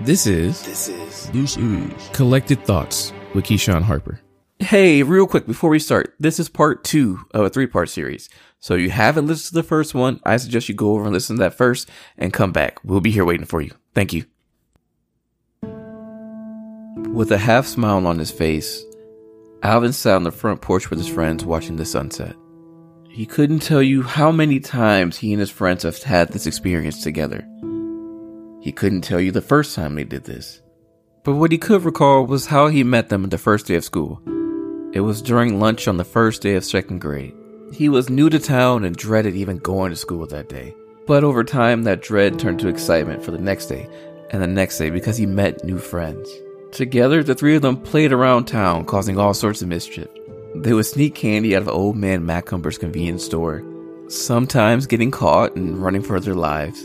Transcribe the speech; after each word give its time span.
This 0.00 0.26
is 0.26 0.62
This 0.64 0.88
is 0.88 1.30
this 1.30 1.56
is 1.56 2.10
Collected 2.12 2.64
Thoughts 2.64 3.12
with 3.32 3.44
Keyshawn 3.44 3.82
Harper. 3.82 4.20
Hey, 4.58 5.02
real 5.02 5.26
quick 5.26 5.46
before 5.46 5.70
we 5.70 5.78
start, 5.78 6.14
this 6.18 6.38
is 6.38 6.48
part 6.48 6.84
two 6.84 7.20
of 7.32 7.44
a 7.44 7.48
three 7.48 7.66
part 7.66 7.88
series. 7.88 8.28
So 8.58 8.74
you 8.74 8.90
haven't 8.90 9.26
listened 9.26 9.50
to 9.50 9.54
the 9.54 9.62
first 9.62 9.94
one, 9.94 10.20
I 10.24 10.36
suggest 10.36 10.68
you 10.68 10.74
go 10.74 10.92
over 10.92 11.04
and 11.04 11.12
listen 11.12 11.36
to 11.36 11.40
that 11.40 11.54
first 11.54 11.88
and 12.18 12.32
come 12.32 12.52
back. 12.52 12.80
We'll 12.84 13.00
be 13.00 13.12
here 13.12 13.24
waiting 13.24 13.46
for 13.46 13.62
you. 13.62 13.70
Thank 13.94 14.12
you. 14.12 14.26
With 17.12 17.30
a 17.30 17.38
half 17.38 17.66
smile 17.66 18.06
on 18.06 18.18
his 18.18 18.32
face, 18.32 18.84
Alvin 19.62 19.92
sat 19.92 20.16
on 20.16 20.24
the 20.24 20.32
front 20.32 20.60
porch 20.60 20.90
with 20.90 20.98
his 20.98 21.08
friends 21.08 21.44
watching 21.44 21.76
the 21.76 21.84
sunset. 21.84 22.34
He 23.08 23.26
couldn't 23.26 23.60
tell 23.60 23.82
you 23.82 24.02
how 24.02 24.32
many 24.32 24.60
times 24.60 25.16
he 25.16 25.32
and 25.32 25.40
his 25.40 25.50
friends 25.50 25.84
have 25.84 26.02
had 26.02 26.30
this 26.30 26.46
experience 26.46 27.02
together. 27.02 27.48
He 28.64 28.72
couldn't 28.72 29.02
tell 29.02 29.20
you 29.20 29.30
the 29.30 29.42
first 29.42 29.76
time 29.76 29.94
they 29.94 30.04
did 30.04 30.24
this. 30.24 30.62
But 31.22 31.34
what 31.34 31.52
he 31.52 31.58
could 31.58 31.84
recall 31.84 32.24
was 32.24 32.46
how 32.46 32.68
he 32.68 32.82
met 32.82 33.10
them 33.10 33.28
the 33.28 33.36
first 33.36 33.66
day 33.66 33.74
of 33.74 33.84
school. 33.84 34.22
It 34.94 35.00
was 35.00 35.20
during 35.20 35.60
lunch 35.60 35.86
on 35.86 35.98
the 35.98 36.02
first 36.02 36.40
day 36.40 36.54
of 36.54 36.64
second 36.64 37.02
grade. 37.02 37.34
He 37.74 37.90
was 37.90 38.08
new 38.08 38.30
to 38.30 38.38
town 38.38 38.86
and 38.86 38.96
dreaded 38.96 39.36
even 39.36 39.58
going 39.58 39.90
to 39.90 39.96
school 39.96 40.26
that 40.28 40.48
day. 40.48 40.74
But 41.06 41.24
over 41.24 41.44
time, 41.44 41.82
that 41.82 42.00
dread 42.00 42.38
turned 42.38 42.58
to 42.60 42.68
excitement 42.68 43.22
for 43.22 43.32
the 43.32 43.38
next 43.38 43.66
day 43.66 43.86
and 44.30 44.42
the 44.42 44.46
next 44.46 44.78
day 44.78 44.88
because 44.88 45.18
he 45.18 45.26
met 45.26 45.62
new 45.62 45.76
friends. 45.76 46.26
Together, 46.72 47.22
the 47.22 47.34
three 47.34 47.56
of 47.56 47.60
them 47.60 47.76
played 47.76 48.14
around 48.14 48.46
town, 48.46 48.86
causing 48.86 49.18
all 49.18 49.34
sorts 49.34 49.60
of 49.60 49.68
mischief. 49.68 50.08
They 50.54 50.72
would 50.72 50.86
sneak 50.86 51.14
candy 51.14 51.54
out 51.54 51.60
of 51.60 51.68
old 51.68 51.96
man 51.96 52.24
Macumber's 52.24 52.78
convenience 52.78 53.26
store, 53.26 53.62
sometimes 54.08 54.86
getting 54.86 55.10
caught 55.10 55.54
and 55.54 55.82
running 55.82 56.02
for 56.02 56.18
their 56.18 56.34
lives. 56.34 56.82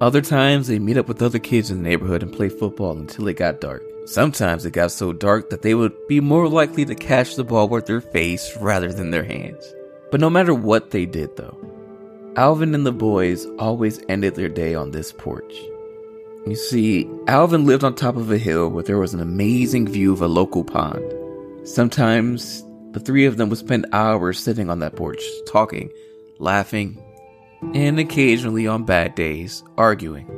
Other 0.00 0.22
times, 0.22 0.66
they 0.66 0.78
meet 0.78 0.96
up 0.96 1.08
with 1.08 1.20
other 1.20 1.38
kids 1.38 1.70
in 1.70 1.82
the 1.82 1.88
neighborhood 1.88 2.22
and 2.22 2.32
play 2.32 2.48
football 2.48 2.92
until 2.92 3.28
it 3.28 3.36
got 3.36 3.60
dark. 3.60 3.82
Sometimes 4.06 4.64
it 4.64 4.72
got 4.72 4.92
so 4.92 5.12
dark 5.12 5.50
that 5.50 5.60
they 5.60 5.74
would 5.74 5.92
be 6.08 6.20
more 6.20 6.48
likely 6.48 6.86
to 6.86 6.94
catch 6.94 7.36
the 7.36 7.44
ball 7.44 7.68
with 7.68 7.84
their 7.84 8.00
face 8.00 8.56
rather 8.56 8.90
than 8.90 9.10
their 9.10 9.24
hands. 9.24 9.74
But 10.10 10.20
no 10.20 10.30
matter 10.30 10.54
what 10.54 10.90
they 10.90 11.04
did, 11.04 11.36
though, 11.36 11.56
Alvin 12.36 12.74
and 12.74 12.86
the 12.86 12.92
boys 12.92 13.46
always 13.58 14.00
ended 14.08 14.36
their 14.36 14.48
day 14.48 14.74
on 14.74 14.90
this 14.90 15.12
porch. 15.12 15.54
You 16.46 16.56
see, 16.56 17.06
Alvin 17.26 17.66
lived 17.66 17.84
on 17.84 17.94
top 17.94 18.16
of 18.16 18.30
a 18.30 18.38
hill 18.38 18.70
where 18.70 18.82
there 18.82 18.98
was 18.98 19.12
an 19.12 19.20
amazing 19.20 19.86
view 19.86 20.14
of 20.14 20.22
a 20.22 20.28
local 20.28 20.64
pond. 20.64 21.04
Sometimes 21.68 22.64
the 22.92 23.00
three 23.00 23.26
of 23.26 23.36
them 23.36 23.50
would 23.50 23.58
spend 23.58 23.86
hours 23.92 24.40
sitting 24.40 24.70
on 24.70 24.78
that 24.78 24.96
porch, 24.96 25.22
talking, 25.46 25.92
laughing, 26.38 26.98
and 27.74 27.98
occasionally 27.98 28.66
on 28.66 28.84
bad 28.84 29.14
days, 29.14 29.62
arguing. 29.76 30.28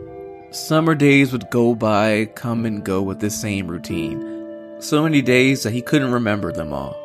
Summer 0.50 0.94
days 0.94 1.32
would 1.32 1.50
go 1.50 1.74
by, 1.74 2.26
come 2.34 2.66
and 2.66 2.84
go 2.84 3.00
with 3.02 3.20
the 3.20 3.30
same 3.30 3.66
routine. 3.68 4.20
So 4.80 5.02
many 5.02 5.22
days 5.22 5.62
that 5.62 5.72
he 5.72 5.80
couldn't 5.80 6.12
remember 6.12 6.52
them 6.52 6.72
all. 6.72 6.96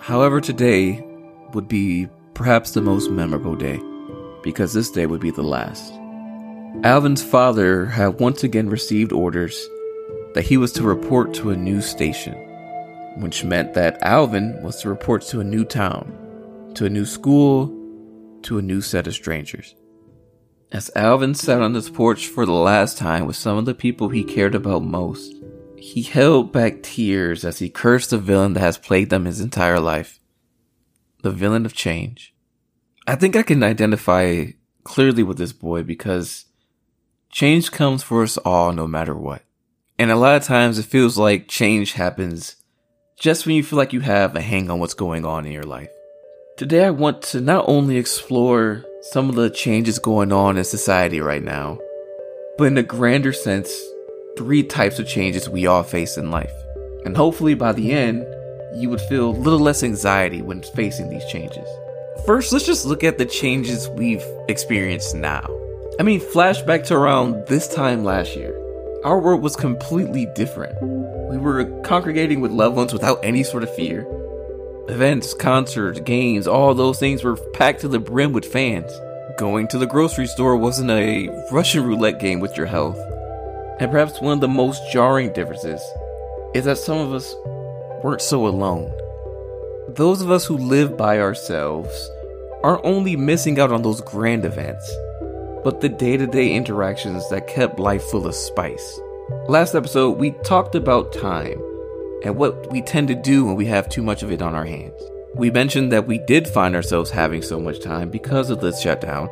However, 0.00 0.40
today 0.40 1.04
would 1.52 1.68
be 1.68 2.08
perhaps 2.34 2.70
the 2.70 2.80
most 2.80 3.10
memorable 3.10 3.56
day, 3.56 3.80
because 4.42 4.72
this 4.72 4.90
day 4.90 5.06
would 5.06 5.20
be 5.20 5.30
the 5.30 5.42
last. 5.42 5.92
Alvin's 6.84 7.22
father 7.22 7.86
had 7.86 8.20
once 8.20 8.44
again 8.44 8.68
received 8.68 9.12
orders 9.12 9.68
that 10.34 10.44
he 10.44 10.56
was 10.56 10.72
to 10.72 10.84
report 10.84 11.34
to 11.34 11.50
a 11.50 11.56
new 11.56 11.80
station, 11.80 12.34
which 13.16 13.42
meant 13.42 13.74
that 13.74 14.00
Alvin 14.02 14.56
was 14.62 14.80
to 14.80 14.88
report 14.88 15.22
to 15.22 15.40
a 15.40 15.44
new 15.44 15.64
town, 15.64 16.12
to 16.74 16.86
a 16.86 16.90
new 16.90 17.04
school, 17.04 17.66
to 18.42 18.58
a 18.58 18.62
new 18.62 18.80
set 18.80 19.06
of 19.06 19.14
strangers. 19.14 19.74
As 20.72 20.90
Alvin 20.94 21.34
sat 21.34 21.60
on 21.60 21.74
his 21.74 21.90
porch 21.90 22.28
for 22.28 22.46
the 22.46 22.52
last 22.52 22.96
time 22.96 23.26
with 23.26 23.36
some 23.36 23.58
of 23.58 23.64
the 23.64 23.74
people 23.74 24.08
he 24.08 24.22
cared 24.22 24.54
about 24.54 24.84
most, 24.84 25.34
he 25.76 26.02
held 26.02 26.52
back 26.52 26.82
tears 26.82 27.44
as 27.44 27.58
he 27.58 27.68
cursed 27.68 28.10
the 28.10 28.18
villain 28.18 28.52
that 28.52 28.60
has 28.60 28.78
plagued 28.78 29.10
them 29.10 29.24
his 29.24 29.40
entire 29.40 29.80
life. 29.80 30.20
The 31.22 31.30
villain 31.30 31.66
of 31.66 31.74
change. 31.74 32.34
I 33.06 33.16
think 33.16 33.34
I 33.34 33.42
can 33.42 33.62
identify 33.62 34.46
clearly 34.84 35.22
with 35.22 35.38
this 35.38 35.52
boy 35.52 35.82
because 35.82 36.46
change 37.30 37.72
comes 37.72 38.02
for 38.02 38.22
us 38.22 38.36
all 38.38 38.72
no 38.72 38.86
matter 38.86 39.16
what. 39.16 39.42
And 39.98 40.10
a 40.10 40.16
lot 40.16 40.36
of 40.36 40.44
times 40.44 40.78
it 40.78 40.84
feels 40.84 41.18
like 41.18 41.48
change 41.48 41.92
happens 41.94 42.56
just 43.18 43.44
when 43.44 43.56
you 43.56 43.62
feel 43.62 43.76
like 43.76 43.92
you 43.92 44.00
have 44.00 44.34
a 44.36 44.40
hang 44.40 44.70
on 44.70 44.78
what's 44.78 44.94
going 44.94 45.26
on 45.26 45.44
in 45.46 45.52
your 45.52 45.64
life. 45.64 45.90
Today, 46.60 46.84
I 46.84 46.90
want 46.90 47.22
to 47.22 47.40
not 47.40 47.64
only 47.68 47.96
explore 47.96 48.84
some 49.00 49.30
of 49.30 49.34
the 49.34 49.48
changes 49.48 49.98
going 49.98 50.30
on 50.30 50.58
in 50.58 50.64
society 50.64 51.18
right 51.18 51.42
now, 51.42 51.78
but 52.58 52.64
in 52.64 52.76
a 52.76 52.82
grander 52.82 53.32
sense, 53.32 53.72
three 54.36 54.62
types 54.62 54.98
of 54.98 55.08
changes 55.08 55.48
we 55.48 55.66
all 55.66 55.82
face 55.82 56.18
in 56.18 56.30
life. 56.30 56.52
And 57.06 57.16
hopefully, 57.16 57.54
by 57.54 57.72
the 57.72 57.92
end, 57.92 58.26
you 58.76 58.90
would 58.90 59.00
feel 59.00 59.30
a 59.30 59.40
little 59.40 59.58
less 59.58 59.82
anxiety 59.82 60.42
when 60.42 60.62
facing 60.76 61.08
these 61.08 61.24
changes. 61.32 61.66
First, 62.26 62.52
let's 62.52 62.66
just 62.66 62.84
look 62.84 63.04
at 63.04 63.16
the 63.16 63.24
changes 63.24 63.88
we've 63.88 64.22
experienced 64.46 65.14
now. 65.14 65.48
I 65.98 66.02
mean, 66.02 66.20
flashback 66.20 66.84
to 66.88 66.94
around 66.94 67.46
this 67.46 67.68
time 67.68 68.04
last 68.04 68.36
year. 68.36 68.54
Our 69.02 69.18
world 69.18 69.40
was 69.40 69.56
completely 69.56 70.26
different. 70.34 70.76
We 71.30 71.38
were 71.38 71.64
congregating 71.84 72.42
with 72.42 72.50
loved 72.50 72.76
ones 72.76 72.92
without 72.92 73.18
any 73.24 73.44
sort 73.44 73.62
of 73.62 73.74
fear. 73.74 74.06
Events, 74.90 75.34
concerts, 75.34 76.00
games, 76.00 76.48
all 76.48 76.74
those 76.74 76.98
things 76.98 77.22
were 77.22 77.36
packed 77.36 77.82
to 77.82 77.88
the 77.88 78.00
brim 78.00 78.32
with 78.32 78.44
fans. 78.44 78.90
Going 79.38 79.68
to 79.68 79.78
the 79.78 79.86
grocery 79.86 80.26
store 80.26 80.56
wasn't 80.56 80.90
a 80.90 81.28
Russian 81.52 81.84
roulette 81.84 82.18
game 82.18 82.40
with 82.40 82.56
your 82.56 82.66
health. 82.66 82.98
And 83.78 83.88
perhaps 83.88 84.20
one 84.20 84.32
of 84.32 84.40
the 84.40 84.48
most 84.48 84.82
jarring 84.90 85.32
differences 85.32 85.80
is 86.54 86.64
that 86.64 86.76
some 86.76 86.98
of 86.98 87.14
us 87.14 87.36
weren't 88.02 88.20
so 88.20 88.48
alone. 88.48 88.92
Those 89.90 90.22
of 90.22 90.32
us 90.32 90.44
who 90.44 90.58
live 90.58 90.96
by 90.96 91.20
ourselves 91.20 92.10
aren't 92.64 92.84
only 92.84 93.14
missing 93.14 93.60
out 93.60 93.70
on 93.70 93.82
those 93.82 94.00
grand 94.00 94.44
events, 94.44 94.92
but 95.62 95.80
the 95.80 95.88
day 95.88 96.16
to 96.16 96.26
day 96.26 96.52
interactions 96.52 97.28
that 97.30 97.46
kept 97.46 97.78
life 97.78 98.02
full 98.02 98.26
of 98.26 98.34
spice. 98.34 99.00
Last 99.46 99.76
episode, 99.76 100.18
we 100.18 100.32
talked 100.42 100.74
about 100.74 101.12
time 101.12 101.62
and 102.24 102.36
what 102.36 102.70
we 102.70 102.82
tend 102.82 103.08
to 103.08 103.14
do 103.14 103.44
when 103.44 103.56
we 103.56 103.66
have 103.66 103.88
too 103.88 104.02
much 104.02 104.22
of 104.22 104.30
it 104.30 104.42
on 104.42 104.54
our 104.54 104.64
hands. 104.64 105.00
We 105.34 105.50
mentioned 105.50 105.92
that 105.92 106.06
we 106.06 106.18
did 106.18 106.48
find 106.48 106.74
ourselves 106.74 107.10
having 107.10 107.42
so 107.42 107.60
much 107.60 107.80
time 107.80 108.10
because 108.10 108.50
of 108.50 108.60
the 108.60 108.72
shutdown, 108.72 109.30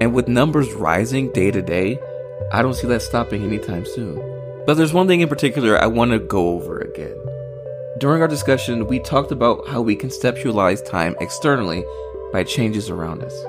and 0.00 0.14
with 0.14 0.26
numbers 0.26 0.72
rising 0.72 1.30
day 1.32 1.50
to 1.50 1.62
day, 1.62 1.98
I 2.52 2.62
don't 2.62 2.74
see 2.74 2.86
that 2.88 3.02
stopping 3.02 3.44
anytime 3.44 3.86
soon. 3.86 4.16
But 4.66 4.74
there's 4.74 4.94
one 4.94 5.06
thing 5.06 5.20
in 5.20 5.28
particular 5.28 5.78
I 5.78 5.86
want 5.86 6.12
to 6.12 6.18
go 6.18 6.48
over 6.50 6.78
again. 6.78 7.16
During 7.98 8.22
our 8.22 8.28
discussion, 8.28 8.86
we 8.86 8.98
talked 8.98 9.30
about 9.30 9.68
how 9.68 9.80
we 9.82 9.96
conceptualize 9.96 10.84
time 10.84 11.14
externally 11.20 11.84
by 12.32 12.42
changes 12.42 12.90
around 12.90 13.22
us. 13.22 13.44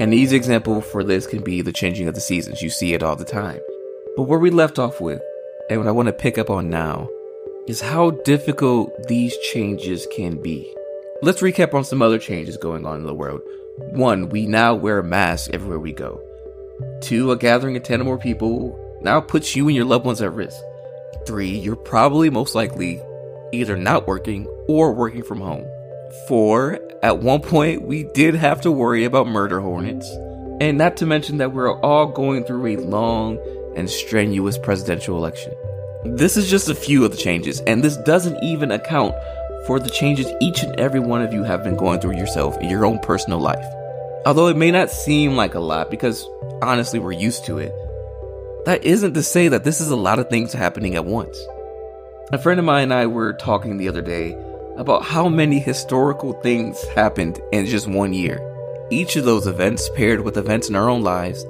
An 0.00 0.12
easy 0.12 0.36
example 0.36 0.80
for 0.80 1.04
this 1.04 1.26
can 1.26 1.42
be 1.42 1.62
the 1.62 1.72
changing 1.72 2.08
of 2.08 2.14
the 2.14 2.20
seasons. 2.20 2.62
You 2.62 2.70
see 2.70 2.94
it 2.94 3.02
all 3.02 3.16
the 3.16 3.24
time. 3.24 3.60
But 4.16 4.24
where 4.24 4.38
we 4.38 4.50
left 4.50 4.78
off 4.78 5.00
with, 5.00 5.22
and 5.70 5.78
what 5.78 5.88
I 5.88 5.92
want 5.92 6.06
to 6.06 6.12
pick 6.12 6.38
up 6.38 6.50
on 6.50 6.68
now, 6.68 7.08
is 7.66 7.80
how 7.80 8.10
difficult 8.24 8.92
these 9.08 9.36
changes 9.38 10.06
can 10.14 10.40
be. 10.40 10.72
Let's 11.22 11.42
recap 11.42 11.74
on 11.74 11.84
some 11.84 12.00
other 12.00 12.18
changes 12.18 12.56
going 12.56 12.86
on 12.86 13.00
in 13.00 13.06
the 13.06 13.14
world. 13.14 13.40
One, 13.78 14.28
we 14.28 14.46
now 14.46 14.74
wear 14.74 15.00
a 15.00 15.04
mask 15.04 15.50
everywhere 15.52 15.80
we 15.80 15.92
go. 15.92 16.22
Two, 17.00 17.32
a 17.32 17.36
gathering 17.36 17.76
of 17.76 17.82
10 17.82 18.00
or 18.00 18.04
more 18.04 18.18
people 18.18 18.98
now 19.02 19.20
puts 19.20 19.56
you 19.56 19.66
and 19.66 19.74
your 19.74 19.84
loved 19.84 20.06
ones 20.06 20.22
at 20.22 20.32
risk. 20.32 20.56
Three, 21.26 21.58
you're 21.58 21.74
probably 21.74 22.30
most 22.30 22.54
likely 22.54 23.02
either 23.52 23.76
not 23.76 24.06
working 24.06 24.46
or 24.68 24.92
working 24.92 25.22
from 25.22 25.40
home. 25.40 25.66
Four, 26.28 26.78
at 27.02 27.18
one 27.18 27.40
point 27.40 27.82
we 27.82 28.04
did 28.14 28.34
have 28.34 28.60
to 28.60 28.70
worry 28.70 29.04
about 29.04 29.26
murder 29.26 29.60
hornets. 29.60 30.08
And 30.60 30.78
not 30.78 30.96
to 30.98 31.06
mention 31.06 31.38
that 31.38 31.52
we're 31.52 31.78
all 31.80 32.06
going 32.06 32.44
through 32.44 32.66
a 32.66 32.76
long 32.76 33.38
and 33.76 33.90
strenuous 33.90 34.56
presidential 34.56 35.16
election. 35.16 35.52
This 36.14 36.36
is 36.36 36.48
just 36.48 36.68
a 36.68 36.74
few 36.74 37.04
of 37.04 37.10
the 37.10 37.16
changes, 37.16 37.60
and 37.60 37.82
this 37.82 37.96
doesn't 37.96 38.42
even 38.42 38.70
account 38.70 39.14
for 39.66 39.80
the 39.80 39.90
changes 39.90 40.30
each 40.40 40.62
and 40.62 40.78
every 40.78 41.00
one 41.00 41.22
of 41.22 41.32
you 41.32 41.42
have 41.42 41.64
been 41.64 41.76
going 41.76 42.00
through 42.00 42.16
yourself 42.16 42.56
in 42.58 42.70
your 42.70 42.86
own 42.86 43.00
personal 43.00 43.40
life. 43.40 43.66
Although 44.24 44.46
it 44.46 44.56
may 44.56 44.70
not 44.70 44.90
seem 44.90 45.34
like 45.36 45.54
a 45.54 45.60
lot 45.60 45.90
because 45.90 46.26
honestly 46.62 46.98
we're 46.98 47.12
used 47.12 47.44
to 47.46 47.58
it, 47.58 47.72
that 48.64 48.84
isn't 48.84 49.14
to 49.14 49.22
say 49.22 49.48
that 49.48 49.64
this 49.64 49.80
is 49.80 49.90
a 49.90 49.96
lot 49.96 50.18
of 50.18 50.30
things 50.30 50.52
happening 50.52 50.94
at 50.94 51.04
once. 51.04 51.38
A 52.32 52.38
friend 52.38 52.58
of 52.58 52.66
mine 52.66 52.84
and 52.84 52.94
I 52.94 53.06
were 53.06 53.32
talking 53.32 53.76
the 53.76 53.88
other 53.88 54.02
day 54.02 54.36
about 54.76 55.02
how 55.02 55.28
many 55.28 55.58
historical 55.58 56.34
things 56.34 56.82
happened 56.88 57.40
in 57.52 57.66
just 57.66 57.88
one 57.88 58.12
year. 58.12 58.40
Each 58.90 59.16
of 59.16 59.24
those 59.24 59.46
events, 59.46 59.88
paired 59.90 60.20
with 60.20 60.36
events 60.36 60.68
in 60.68 60.76
our 60.76 60.88
own 60.88 61.02
lives, 61.02 61.44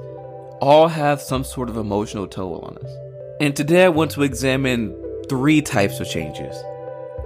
all 0.59 0.87
have 0.87 1.21
some 1.21 1.43
sort 1.43 1.69
of 1.69 1.77
emotional 1.77 2.27
toll 2.27 2.59
on 2.61 2.77
us. 2.77 3.06
And 3.39 3.55
today 3.55 3.85
I 3.85 3.89
want 3.89 4.09
to 4.11 4.23
examine 4.23 4.95
three 5.29 5.61
types 5.61 5.99
of 5.99 6.09
changes 6.09 6.55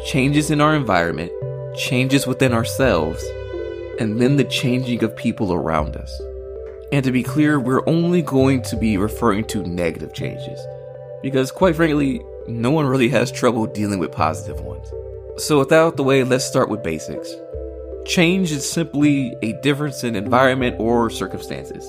changes 0.06 0.52
in 0.52 0.60
our 0.60 0.76
environment, 0.76 1.32
changes 1.78 2.28
within 2.28 2.54
ourselves, 2.54 3.24
and 3.98 4.20
then 4.20 4.36
the 4.36 4.44
changing 4.44 5.04
of 5.06 5.16
people 5.16 5.54
around 5.54 5.96
us. 5.96 6.22
And 6.92 7.06
to 7.06 7.14
be 7.14 7.24
clear, 7.24 7.60
we're 7.60 7.88
only 7.88 8.22
going 8.22 8.62
to 8.64 8.76
be 8.76 8.98
referring 8.98 9.46
to 9.46 9.64
negative 9.64 10.14
changes. 10.14 10.60
because 11.22 11.50
quite 11.52 11.78
frankly, 11.78 12.20
no 12.48 12.72
one 12.72 12.88
really 12.88 13.10
has 13.10 13.32
trouble 13.32 13.66
dealing 13.66 14.00
with 14.00 14.12
positive 14.12 14.60
ones. 14.62 14.92
So, 15.38 15.60
without 15.60 15.96
the 15.96 16.04
way, 16.04 16.26
let's 16.26 16.44
start 16.44 16.68
with 16.68 16.84
basics. 16.84 17.34
Change 18.06 18.52
is 18.52 18.70
simply 18.70 19.34
a 19.42 19.54
difference 19.62 20.04
in 20.04 20.18
environment 20.18 20.76
or 20.78 21.10
circumstances. 21.10 21.86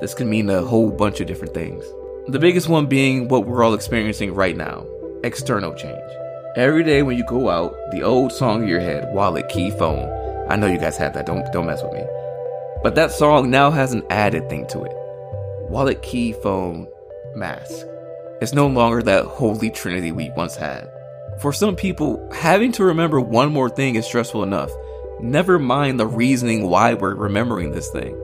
This 0.00 0.12
can 0.12 0.28
mean 0.28 0.50
a 0.50 0.62
whole 0.62 0.90
bunch 0.90 1.20
of 1.20 1.28
different 1.28 1.54
things. 1.54 1.84
The 2.28 2.38
biggest 2.38 2.68
one 2.68 2.84
being 2.84 3.28
what 3.28 3.46
we're 3.46 3.62
all 3.62 3.72
experiencing 3.72 4.34
right 4.34 4.54
now 4.54 4.86
external 5.24 5.72
change. 5.72 6.12
Every 6.56 6.84
day 6.84 7.02
when 7.02 7.16
you 7.16 7.24
go 7.24 7.48
out, 7.48 7.74
the 7.90 8.02
old 8.02 8.32
song 8.32 8.62
in 8.62 8.68
your 8.68 8.80
head, 8.80 9.08
wallet, 9.14 9.48
key, 9.48 9.70
phone. 9.70 10.06
I 10.50 10.56
know 10.56 10.66
you 10.66 10.78
guys 10.78 10.98
have 10.98 11.14
that, 11.14 11.24
don't, 11.24 11.50
don't 11.54 11.64
mess 11.64 11.82
with 11.82 11.94
me. 11.94 12.04
But 12.82 12.94
that 12.96 13.12
song 13.12 13.48
now 13.48 13.70
has 13.70 13.94
an 13.94 14.02
added 14.10 14.50
thing 14.50 14.66
to 14.66 14.84
it 14.84 14.92
wallet, 15.70 16.02
key, 16.02 16.34
phone, 16.34 16.86
mask. 17.34 17.86
It's 18.42 18.52
no 18.52 18.66
longer 18.66 19.02
that 19.04 19.24
holy 19.24 19.70
trinity 19.70 20.12
we 20.12 20.28
once 20.36 20.54
had. 20.54 20.86
For 21.40 21.54
some 21.54 21.76
people, 21.76 22.30
having 22.34 22.72
to 22.72 22.84
remember 22.84 23.22
one 23.22 23.50
more 23.50 23.70
thing 23.70 23.94
is 23.94 24.04
stressful 24.04 24.42
enough. 24.42 24.70
Never 25.22 25.58
mind 25.58 25.98
the 25.98 26.06
reasoning 26.06 26.68
why 26.68 26.92
we're 26.92 27.14
remembering 27.14 27.70
this 27.70 27.88
thing. 27.88 28.14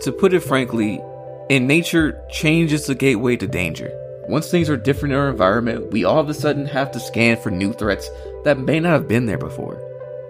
To 0.00 0.12
put 0.12 0.32
it 0.32 0.40
frankly, 0.40 1.02
in 1.50 1.66
nature, 1.66 2.24
change 2.30 2.72
is 2.72 2.86
the 2.86 2.94
gateway 2.94 3.36
to 3.36 3.46
danger. 3.48 3.90
Once 4.28 4.48
things 4.48 4.70
are 4.70 4.76
different 4.76 5.12
in 5.12 5.18
our 5.18 5.28
environment, 5.28 5.90
we 5.90 6.04
all 6.04 6.20
of 6.20 6.28
a 6.28 6.34
sudden 6.34 6.64
have 6.64 6.92
to 6.92 7.00
scan 7.00 7.36
for 7.36 7.50
new 7.50 7.72
threats 7.72 8.08
that 8.44 8.60
may 8.60 8.78
not 8.78 8.92
have 8.92 9.08
been 9.08 9.26
there 9.26 9.36
before. 9.36 9.82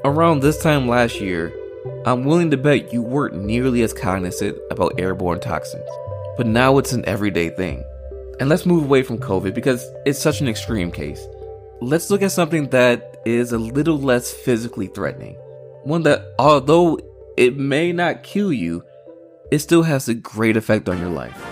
Around 0.02 0.40
this 0.40 0.62
time 0.62 0.88
last 0.88 1.20
year, 1.20 1.52
I'm 2.06 2.24
willing 2.24 2.50
to 2.52 2.56
bet 2.56 2.90
you 2.90 3.02
weren't 3.02 3.36
nearly 3.36 3.82
as 3.82 3.92
cognizant 3.92 4.56
about 4.70 4.98
airborne 4.98 5.40
toxins. 5.40 5.84
But 6.38 6.46
now 6.46 6.78
it's 6.78 6.92
an 6.92 7.04
everyday 7.04 7.50
thing. 7.50 7.84
And 8.40 8.48
let's 8.48 8.64
move 8.64 8.84
away 8.84 9.02
from 9.02 9.18
COVID 9.18 9.52
because 9.52 9.86
it's 10.06 10.18
such 10.18 10.40
an 10.40 10.48
extreme 10.48 10.90
case. 10.90 11.22
Let's 11.82 12.08
look 12.08 12.22
at 12.22 12.32
something 12.32 12.70
that 12.70 13.18
is 13.26 13.52
a 13.52 13.58
little 13.58 13.98
less 13.98 14.32
physically 14.32 14.86
threatening. 14.86 15.34
One 15.82 16.02
that, 16.04 16.32
although 16.38 16.98
it 17.36 17.58
may 17.58 17.92
not 17.92 18.22
kill 18.22 18.54
you, 18.54 18.84
it 19.50 19.58
still 19.58 19.82
has 19.82 20.08
a 20.08 20.14
great 20.14 20.56
effect 20.56 20.88
on 20.88 20.98
your 20.98 21.08
life. 21.08 21.44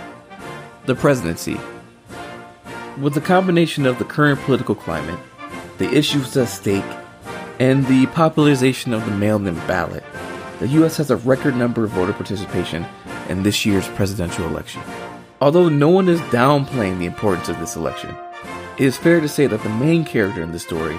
The 0.87 0.95
presidency. 0.95 1.59
With 3.01 3.15
the 3.15 3.21
combination 3.21 3.87
of 3.87 3.99
the 3.99 4.05
current 4.05 4.41
political 4.41 4.75
climate, 4.75 5.19
the 5.79 5.93
issues 5.93 6.37
at 6.37 6.49
stake, 6.49 6.85
and 7.59 7.85
the 7.87 8.07
popularization 8.07 8.95
of 8.95 9.05
the 9.05 9.11
mail 9.11 9.45
in 9.47 9.55
ballot, 9.67 10.05
the 10.61 10.69
US 10.69 10.97
has 10.97 11.11
a 11.11 11.17
record 11.17 11.57
number 11.57 11.85
of 11.85 11.91
voter 11.91 12.13
participation 12.13 12.87
in 13.29 13.43
this 13.43 13.67
year's 13.67 13.89
presidential 13.89 14.47
election. 14.47 14.83
Although 15.41 15.69
no 15.69 15.89
one 15.89 16.09
is 16.09 16.21
downplaying 16.33 16.99
the 16.99 17.07
importance 17.07 17.49
of 17.49 17.59
this 17.59 17.77
election, 17.77 18.15
it 18.79 18.85
is 18.85 18.97
fair 18.97 19.21
to 19.21 19.29
say 19.29 19.47
that 19.49 19.63
the 19.63 19.69
main 19.71 20.05
character 20.05 20.43
in 20.43 20.53
the 20.53 20.59
story 20.59 20.99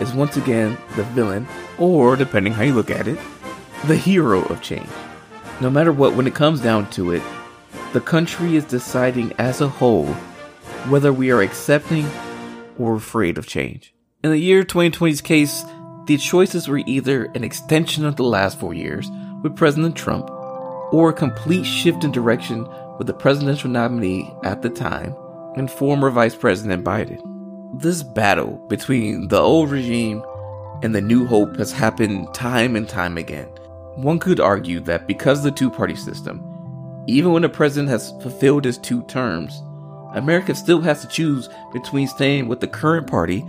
is 0.00 0.12
once 0.12 0.36
again 0.36 0.78
the 0.94 1.04
villain, 1.04 1.46
or 1.78 2.14
depending 2.16 2.52
how 2.52 2.62
you 2.62 2.74
look 2.74 2.90
at 2.90 3.08
it, 3.08 3.18
the 3.86 3.96
hero 3.96 4.42
of 4.44 4.62
change. 4.62 4.88
No 5.58 5.70
matter 5.70 5.90
what, 5.90 6.14
when 6.14 6.26
it 6.26 6.34
comes 6.34 6.60
down 6.60 6.90
to 6.90 7.12
it, 7.12 7.22
the 7.94 8.00
country 8.00 8.56
is 8.56 8.64
deciding 8.64 9.32
as 9.38 9.62
a 9.62 9.68
whole 9.68 10.12
whether 10.88 11.12
we 11.12 11.30
are 11.30 11.40
accepting 11.40 12.06
or 12.78 12.94
afraid 12.94 13.38
of 13.38 13.46
change. 13.46 13.94
In 14.22 14.30
the 14.30 14.38
year 14.38 14.64
2020's 14.64 15.22
case, 15.22 15.64
the 16.06 16.18
choices 16.18 16.68
were 16.68 16.82
either 16.86 17.24
an 17.34 17.42
extension 17.42 18.04
of 18.04 18.16
the 18.16 18.22
last 18.22 18.60
four 18.60 18.74
years 18.74 19.08
with 19.42 19.56
President 19.56 19.96
Trump 19.96 20.28
or 20.92 21.08
a 21.08 21.14
complete 21.14 21.64
shift 21.64 22.04
in 22.04 22.12
direction 22.12 22.68
with 22.98 23.06
the 23.06 23.14
presidential 23.14 23.70
nominee 23.70 24.30
at 24.44 24.60
the 24.60 24.70
time 24.70 25.16
and 25.56 25.70
former 25.70 26.10
Vice 26.10 26.36
President 26.36 26.84
Biden. 26.84 27.18
This 27.80 28.02
battle 28.02 28.64
between 28.68 29.28
the 29.28 29.40
old 29.40 29.70
regime 29.70 30.22
and 30.82 30.94
the 30.94 31.00
new 31.00 31.26
hope 31.26 31.56
has 31.56 31.72
happened 31.72 32.34
time 32.34 32.76
and 32.76 32.86
time 32.86 33.16
again. 33.16 33.48
One 33.96 34.18
could 34.18 34.40
argue 34.40 34.80
that 34.80 35.06
because 35.06 35.38
of 35.38 35.44
the 35.44 35.50
two 35.50 35.70
party 35.70 35.96
system, 35.96 36.42
even 37.06 37.32
when 37.32 37.44
a 37.44 37.48
president 37.48 37.88
has 37.88 38.10
fulfilled 38.22 38.64
his 38.64 38.78
two 38.78 39.02
terms, 39.04 39.62
America 40.14 40.54
still 40.54 40.80
has 40.80 41.00
to 41.02 41.08
choose 41.08 41.48
between 41.72 42.06
staying 42.06 42.48
with 42.48 42.60
the 42.60 42.68
current 42.68 43.06
party 43.06 43.44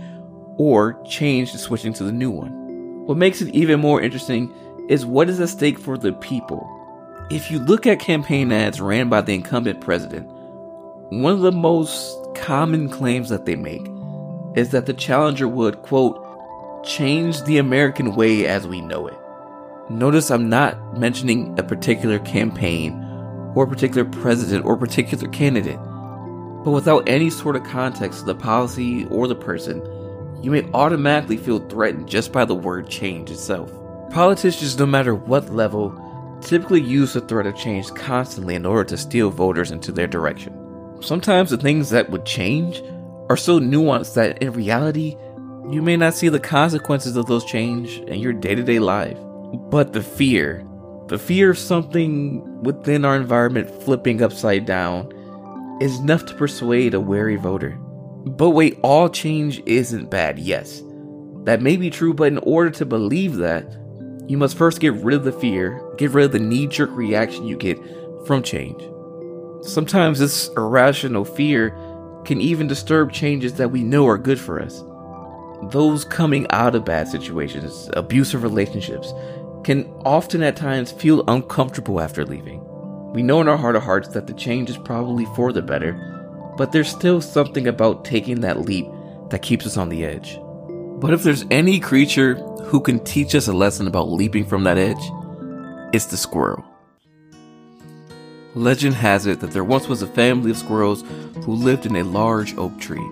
or 0.56 1.00
change 1.04 1.52
to 1.52 1.58
switching 1.58 1.92
to 1.94 2.04
the 2.04 2.12
new 2.12 2.30
one. 2.30 3.06
What 3.06 3.18
makes 3.18 3.40
it 3.40 3.54
even 3.54 3.80
more 3.80 4.00
interesting 4.00 4.52
is 4.88 5.06
what 5.06 5.28
is 5.28 5.40
at 5.40 5.48
stake 5.48 5.78
for 5.78 5.96
the 5.96 6.12
people 6.14 6.74
if 7.30 7.50
you 7.50 7.58
look 7.58 7.86
at 7.86 8.00
campaign 8.00 8.50
ads 8.52 8.80
ran 8.80 9.10
by 9.10 9.20
the 9.20 9.34
incumbent 9.34 9.82
president, 9.82 10.26
one 11.10 11.34
of 11.34 11.40
the 11.40 11.52
most 11.52 12.16
common 12.34 12.88
claims 12.88 13.28
that 13.28 13.44
they 13.44 13.54
make 13.54 13.86
is 14.56 14.70
that 14.70 14.86
the 14.86 14.94
challenger 14.94 15.46
would, 15.46 15.82
quote, 15.82 16.24
change 16.86 17.42
the 17.42 17.58
American 17.58 18.14
way 18.14 18.46
as 18.46 18.66
we 18.66 18.80
know 18.80 19.08
it. 19.08 19.18
Notice 19.90 20.30
I'm 20.30 20.50
not 20.50 20.98
mentioning 20.98 21.58
a 21.58 21.62
particular 21.62 22.18
campaign 22.18 22.92
or 23.54 23.64
a 23.64 23.68
particular 23.68 24.04
president 24.04 24.66
or 24.66 24.76
particular 24.76 25.26
candidate, 25.28 25.78
but 26.62 26.72
without 26.72 27.08
any 27.08 27.30
sort 27.30 27.56
of 27.56 27.64
context 27.64 28.20
to 28.20 28.26
the 28.26 28.34
policy 28.34 29.06
or 29.06 29.26
the 29.26 29.34
person, 29.34 29.80
you 30.42 30.50
may 30.50 30.68
automatically 30.74 31.38
feel 31.38 31.66
threatened 31.68 32.06
just 32.06 32.32
by 32.32 32.44
the 32.44 32.54
word 32.54 32.90
change 32.90 33.30
itself. 33.30 33.72
Politicians, 34.10 34.78
no 34.78 34.84
matter 34.84 35.14
what 35.14 35.54
level, 35.54 35.98
typically 36.42 36.82
use 36.82 37.14
the 37.14 37.22
threat 37.22 37.46
of 37.46 37.56
change 37.56 37.88
constantly 37.94 38.54
in 38.54 38.66
order 38.66 38.84
to 38.84 38.96
steal 38.98 39.30
voters 39.30 39.70
into 39.70 39.90
their 39.90 40.06
direction. 40.06 40.54
Sometimes 41.00 41.48
the 41.48 41.56
things 41.56 41.88
that 41.90 42.10
would 42.10 42.26
change 42.26 42.82
are 43.30 43.38
so 43.38 43.58
nuanced 43.58 44.14
that 44.14 44.42
in 44.42 44.52
reality, 44.52 45.16
you 45.70 45.80
may 45.80 45.96
not 45.96 46.12
see 46.12 46.28
the 46.28 46.38
consequences 46.38 47.16
of 47.16 47.24
those 47.24 47.44
change 47.46 47.98
in 48.00 48.20
your 48.20 48.34
day 48.34 48.54
to 48.54 48.62
day 48.62 48.78
life. 48.78 49.18
But 49.54 49.92
the 49.92 50.02
fear, 50.02 50.66
the 51.08 51.18
fear 51.18 51.50
of 51.50 51.58
something 51.58 52.62
within 52.62 53.04
our 53.04 53.16
environment 53.16 53.70
flipping 53.82 54.22
upside 54.22 54.66
down, 54.66 55.12
is 55.80 55.98
enough 55.98 56.26
to 56.26 56.34
persuade 56.34 56.94
a 56.94 57.00
wary 57.00 57.36
voter. 57.36 57.70
But 58.26 58.50
wait, 58.50 58.78
all 58.82 59.08
change 59.08 59.62
isn't 59.64 60.10
bad, 60.10 60.38
yes. 60.38 60.82
That 61.44 61.62
may 61.62 61.76
be 61.76 61.88
true, 61.88 62.12
but 62.12 62.32
in 62.32 62.38
order 62.38 62.70
to 62.70 62.84
believe 62.84 63.36
that, 63.36 63.64
you 64.26 64.36
must 64.36 64.58
first 64.58 64.80
get 64.80 64.92
rid 64.94 65.16
of 65.16 65.24
the 65.24 65.32
fear, 65.32 65.80
get 65.96 66.10
rid 66.10 66.26
of 66.26 66.32
the 66.32 66.38
knee 66.38 66.66
jerk 66.66 66.90
reaction 66.92 67.46
you 67.46 67.56
get 67.56 67.78
from 68.26 68.42
change. 68.42 68.82
Sometimes 69.62 70.18
this 70.18 70.48
irrational 70.56 71.24
fear 71.24 71.70
can 72.24 72.40
even 72.40 72.66
disturb 72.66 73.12
changes 73.12 73.54
that 73.54 73.70
we 73.70 73.82
know 73.82 74.06
are 74.06 74.18
good 74.18 74.38
for 74.38 74.60
us. 74.60 74.84
Those 75.72 76.04
coming 76.04 76.46
out 76.50 76.74
of 76.74 76.84
bad 76.84 77.08
situations, 77.08 77.88
abusive 77.94 78.42
relationships, 78.42 79.12
can 79.64 79.84
often 80.04 80.42
at 80.42 80.56
times 80.56 80.92
feel 80.92 81.24
uncomfortable 81.28 82.00
after 82.00 82.24
leaving. 82.24 82.64
We 83.12 83.22
know 83.22 83.40
in 83.40 83.48
our 83.48 83.56
heart 83.56 83.76
of 83.76 83.82
hearts 83.82 84.08
that 84.10 84.26
the 84.26 84.34
change 84.34 84.70
is 84.70 84.78
probably 84.78 85.24
for 85.34 85.52
the 85.52 85.62
better, 85.62 85.94
but 86.56 86.72
there's 86.72 86.90
still 86.90 87.20
something 87.20 87.66
about 87.66 88.04
taking 88.04 88.40
that 88.40 88.60
leap 88.60 88.86
that 89.30 89.42
keeps 89.42 89.66
us 89.66 89.76
on 89.76 89.88
the 89.88 90.04
edge. 90.04 90.38
But 91.00 91.14
if 91.14 91.22
there's 91.22 91.44
any 91.50 91.80
creature 91.80 92.34
who 92.64 92.80
can 92.80 93.02
teach 93.04 93.34
us 93.34 93.48
a 93.48 93.52
lesson 93.52 93.86
about 93.86 94.10
leaping 94.10 94.44
from 94.44 94.64
that 94.64 94.78
edge, 94.78 95.02
it's 95.94 96.06
the 96.06 96.16
squirrel. 96.16 96.64
Legend 98.54 98.94
has 98.94 99.26
it 99.26 99.40
that 99.40 99.52
there 99.52 99.64
once 99.64 99.88
was 99.88 100.02
a 100.02 100.06
family 100.06 100.50
of 100.50 100.56
squirrels 100.58 101.02
who 101.44 101.52
lived 101.52 101.86
in 101.86 101.96
a 101.96 102.02
large 102.02 102.56
oak 102.56 102.78
tree. 102.80 103.06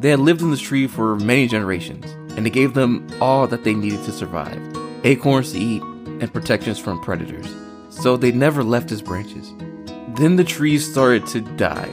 They 0.00 0.10
had 0.10 0.20
lived 0.20 0.42
in 0.42 0.50
this 0.50 0.60
tree 0.60 0.86
for 0.86 1.16
many 1.16 1.48
generations, 1.48 2.06
and 2.36 2.46
it 2.46 2.50
gave 2.50 2.74
them 2.74 3.06
all 3.20 3.46
that 3.46 3.64
they 3.64 3.74
needed 3.74 4.04
to 4.04 4.12
survive 4.12 4.83
acorns 5.04 5.52
to 5.52 5.58
eat 5.58 5.82
and 5.82 6.32
protections 6.32 6.78
from 6.78 7.00
predators. 7.02 7.54
So 7.90 8.16
they 8.16 8.32
never 8.32 8.64
left 8.64 8.90
its 8.90 9.02
branches. 9.02 9.52
Then 10.16 10.36
the 10.36 10.44
trees 10.44 10.90
started 10.90 11.26
to 11.28 11.40
die, 11.40 11.90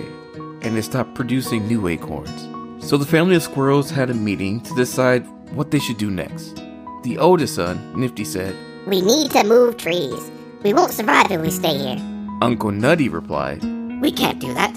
and 0.62 0.76
they 0.76 0.82
stopped 0.82 1.16
producing 1.16 1.68
new 1.68 1.88
acorns. 1.88 2.48
So 2.88 2.98
the 2.98 3.06
family 3.06 3.36
of 3.36 3.44
squirrels 3.44 3.92
had 3.92 4.10
a 4.10 4.14
meeting 4.14 4.62
to 4.62 4.76
decide 4.76 5.28
what 5.54 5.72
they 5.72 5.80
should 5.80 5.98
do 5.98 6.10
next. 6.10 6.56
The 7.04 7.18
oldest 7.18 7.56
son, 7.56 8.00
Nifty, 8.00 8.24
said, 8.24 8.56
We 8.88 9.02
need 9.02 9.32
to 9.32 9.44
move 9.44 9.78
trees. 9.78 10.32
We 10.64 10.74
won't 10.74 10.92
survive 10.92 11.32
if 11.32 11.42
we 11.42 11.52
stay 11.52 11.78
here. 11.78 11.98
Uncle 12.42 12.72
Nutty 12.72 13.10
replied, 13.10 13.64
We 14.02 14.12
can't 14.12 14.40
do 14.40 14.54
that. 14.54 14.76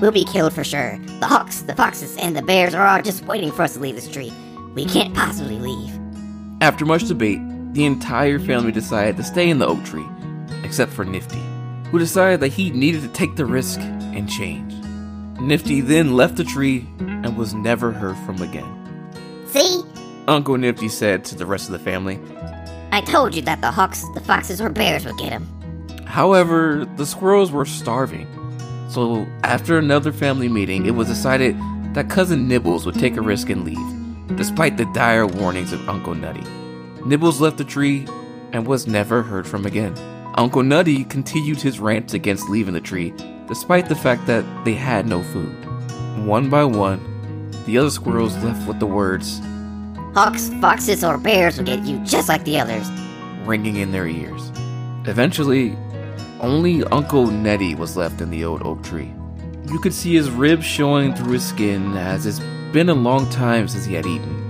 We'll 0.00 0.12
be 0.12 0.24
killed 0.24 0.52
for 0.52 0.64
sure. 0.64 0.98
The 1.20 1.26
hawks, 1.26 1.62
the 1.62 1.74
foxes, 1.74 2.16
and 2.16 2.36
the 2.36 2.42
bears 2.42 2.74
are 2.74 2.86
all 2.86 3.02
just 3.02 3.24
waiting 3.24 3.52
for 3.52 3.62
us 3.62 3.74
to 3.74 3.80
leave 3.80 3.94
this 3.94 4.10
tree. 4.10 4.32
We 4.74 4.84
can't 4.84 5.14
possibly 5.14 5.58
leave. 5.58 5.98
After 6.60 6.84
much 6.84 7.06
debate, 7.06 7.40
the 7.74 7.84
entire 7.84 8.38
family 8.38 8.70
decided 8.70 9.16
to 9.16 9.24
stay 9.24 9.50
in 9.50 9.58
the 9.58 9.66
oak 9.66 9.84
tree, 9.84 10.06
except 10.62 10.92
for 10.92 11.04
Nifty, 11.04 11.42
who 11.90 11.98
decided 11.98 12.38
that 12.40 12.52
he 12.52 12.70
needed 12.70 13.02
to 13.02 13.08
take 13.08 13.34
the 13.34 13.44
risk 13.44 13.80
and 13.80 14.30
change. 14.30 14.72
Nifty 15.40 15.80
then 15.80 16.14
left 16.14 16.36
the 16.36 16.44
tree 16.44 16.86
and 17.00 17.36
was 17.36 17.52
never 17.52 17.90
heard 17.90 18.16
from 18.18 18.40
again. 18.40 18.64
See? 19.46 19.82
Uncle 20.28 20.56
Nifty 20.56 20.88
said 20.88 21.24
to 21.26 21.34
the 21.34 21.46
rest 21.46 21.66
of 21.66 21.72
the 21.72 21.80
family. 21.80 22.20
I 22.92 23.00
told 23.00 23.34
you 23.34 23.42
that 23.42 23.60
the 23.60 23.72
hawks, 23.72 24.04
the 24.14 24.20
foxes, 24.20 24.60
or 24.60 24.70
bears 24.70 25.04
would 25.04 25.18
get 25.18 25.32
him. 25.32 25.48
However, 26.06 26.86
the 26.96 27.04
squirrels 27.04 27.50
were 27.50 27.64
starving. 27.64 28.28
So, 28.88 29.26
after 29.42 29.78
another 29.78 30.12
family 30.12 30.48
meeting, 30.48 30.86
it 30.86 30.92
was 30.92 31.08
decided 31.08 31.56
that 31.94 32.08
cousin 32.08 32.46
Nibbles 32.46 32.86
would 32.86 32.94
take 32.94 33.16
a 33.16 33.20
risk 33.20 33.50
and 33.50 33.64
leave, 33.64 34.36
despite 34.36 34.76
the 34.76 34.84
dire 34.94 35.26
warnings 35.26 35.72
of 35.72 35.88
Uncle 35.88 36.14
Nutty. 36.14 36.44
Nibbles 37.06 37.40
left 37.40 37.58
the 37.58 37.64
tree 37.64 38.06
and 38.52 38.66
was 38.66 38.86
never 38.86 39.22
heard 39.22 39.46
from 39.46 39.66
again. 39.66 39.94
Uncle 40.36 40.62
Nutty 40.62 41.04
continued 41.04 41.60
his 41.60 41.78
rants 41.78 42.14
against 42.14 42.48
leaving 42.48 42.74
the 42.74 42.80
tree, 42.80 43.12
despite 43.46 43.88
the 43.88 43.94
fact 43.94 44.26
that 44.26 44.44
they 44.64 44.74
had 44.74 45.06
no 45.06 45.22
food. 45.22 45.54
One 46.26 46.48
by 46.48 46.64
one, 46.64 47.50
the 47.66 47.78
other 47.78 47.90
squirrels 47.90 48.36
left 48.42 48.66
with 48.66 48.80
the 48.80 48.86
words 48.86 49.40
Hawks, 50.14 50.48
foxes, 50.60 51.02
or 51.02 51.18
bears 51.18 51.58
will 51.58 51.64
get 51.64 51.84
you 51.84 51.98
just 52.04 52.28
like 52.28 52.44
the 52.44 52.58
others. 52.58 52.88
ringing 53.44 53.76
in 53.76 53.92
their 53.92 54.06
ears. 54.06 54.50
Eventually, 55.06 55.76
only 56.40 56.84
Uncle 56.84 57.26
Nettie 57.26 57.74
was 57.74 57.96
left 57.96 58.20
in 58.20 58.30
the 58.30 58.44
old 58.44 58.62
oak 58.64 58.82
tree. 58.82 59.12
You 59.66 59.78
could 59.80 59.92
see 59.92 60.14
his 60.14 60.30
ribs 60.30 60.64
showing 60.64 61.14
through 61.14 61.32
his 61.32 61.46
skin 61.46 61.96
as 61.96 62.26
it's 62.26 62.40
been 62.72 62.88
a 62.88 62.94
long 62.94 63.28
time 63.28 63.68
since 63.68 63.84
he 63.84 63.94
had 63.94 64.06
eaten. 64.06 64.43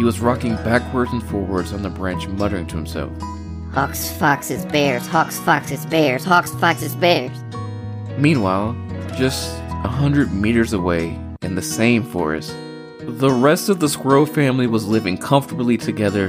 He 0.00 0.04
was 0.04 0.18
rocking 0.18 0.56
backwards 0.56 1.12
and 1.12 1.22
forwards 1.22 1.74
on 1.74 1.82
the 1.82 1.90
branch, 1.90 2.26
muttering 2.26 2.66
to 2.68 2.76
himself. 2.76 3.12
Hawks, 3.74 4.10
foxes, 4.10 4.64
bears, 4.64 5.06
hawks, 5.06 5.38
foxes, 5.40 5.84
bears, 5.84 6.24
hawks, 6.24 6.52
foxes, 6.52 6.96
bears. 6.96 7.36
Meanwhile, 8.16 8.74
just 9.18 9.54
a 9.60 9.88
hundred 9.88 10.32
meters 10.32 10.72
away, 10.72 11.20
in 11.42 11.54
the 11.54 11.60
same 11.60 12.02
forest, 12.02 12.56
the 13.00 13.30
rest 13.30 13.68
of 13.68 13.78
the 13.78 13.90
squirrel 13.90 14.24
family 14.24 14.66
was 14.66 14.88
living 14.88 15.18
comfortably 15.18 15.76
together 15.76 16.28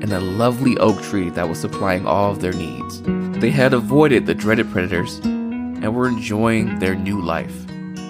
in 0.00 0.10
a 0.12 0.20
lovely 0.20 0.78
oak 0.78 1.02
tree 1.02 1.28
that 1.28 1.46
was 1.46 1.60
supplying 1.60 2.06
all 2.06 2.30
of 2.30 2.40
their 2.40 2.54
needs. 2.54 3.02
They 3.38 3.50
had 3.50 3.74
avoided 3.74 4.24
the 4.24 4.34
dreaded 4.34 4.70
predators 4.70 5.18
and 5.18 5.94
were 5.94 6.08
enjoying 6.08 6.78
their 6.78 6.94
new 6.94 7.20
life. 7.20 7.66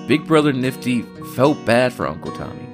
Big 0.07 0.25
Brother 0.29 0.53
Nifty 0.53 1.03
felt 1.35 1.67
bad 1.67 1.93
for 1.93 2.07
Uncle 2.07 2.31
Tommy, 2.31 2.70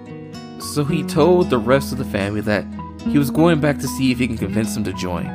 so 0.59 0.85
he 0.85 1.03
told 1.03 1.51
the 1.51 1.59
rest 1.59 1.93
of 1.93 1.99
the 1.99 2.05
family 2.05 2.41
that 2.43 2.65
he 3.01 3.19
was 3.19 3.31
going 3.31 3.61
back 3.61 3.79
to 3.79 3.89
see 3.89 4.11
if 4.11 4.19
he 4.19 4.27
can 4.27 4.39
convince 4.39 4.75
them 4.75 4.85
to 4.85 4.93
join. 4.93 5.27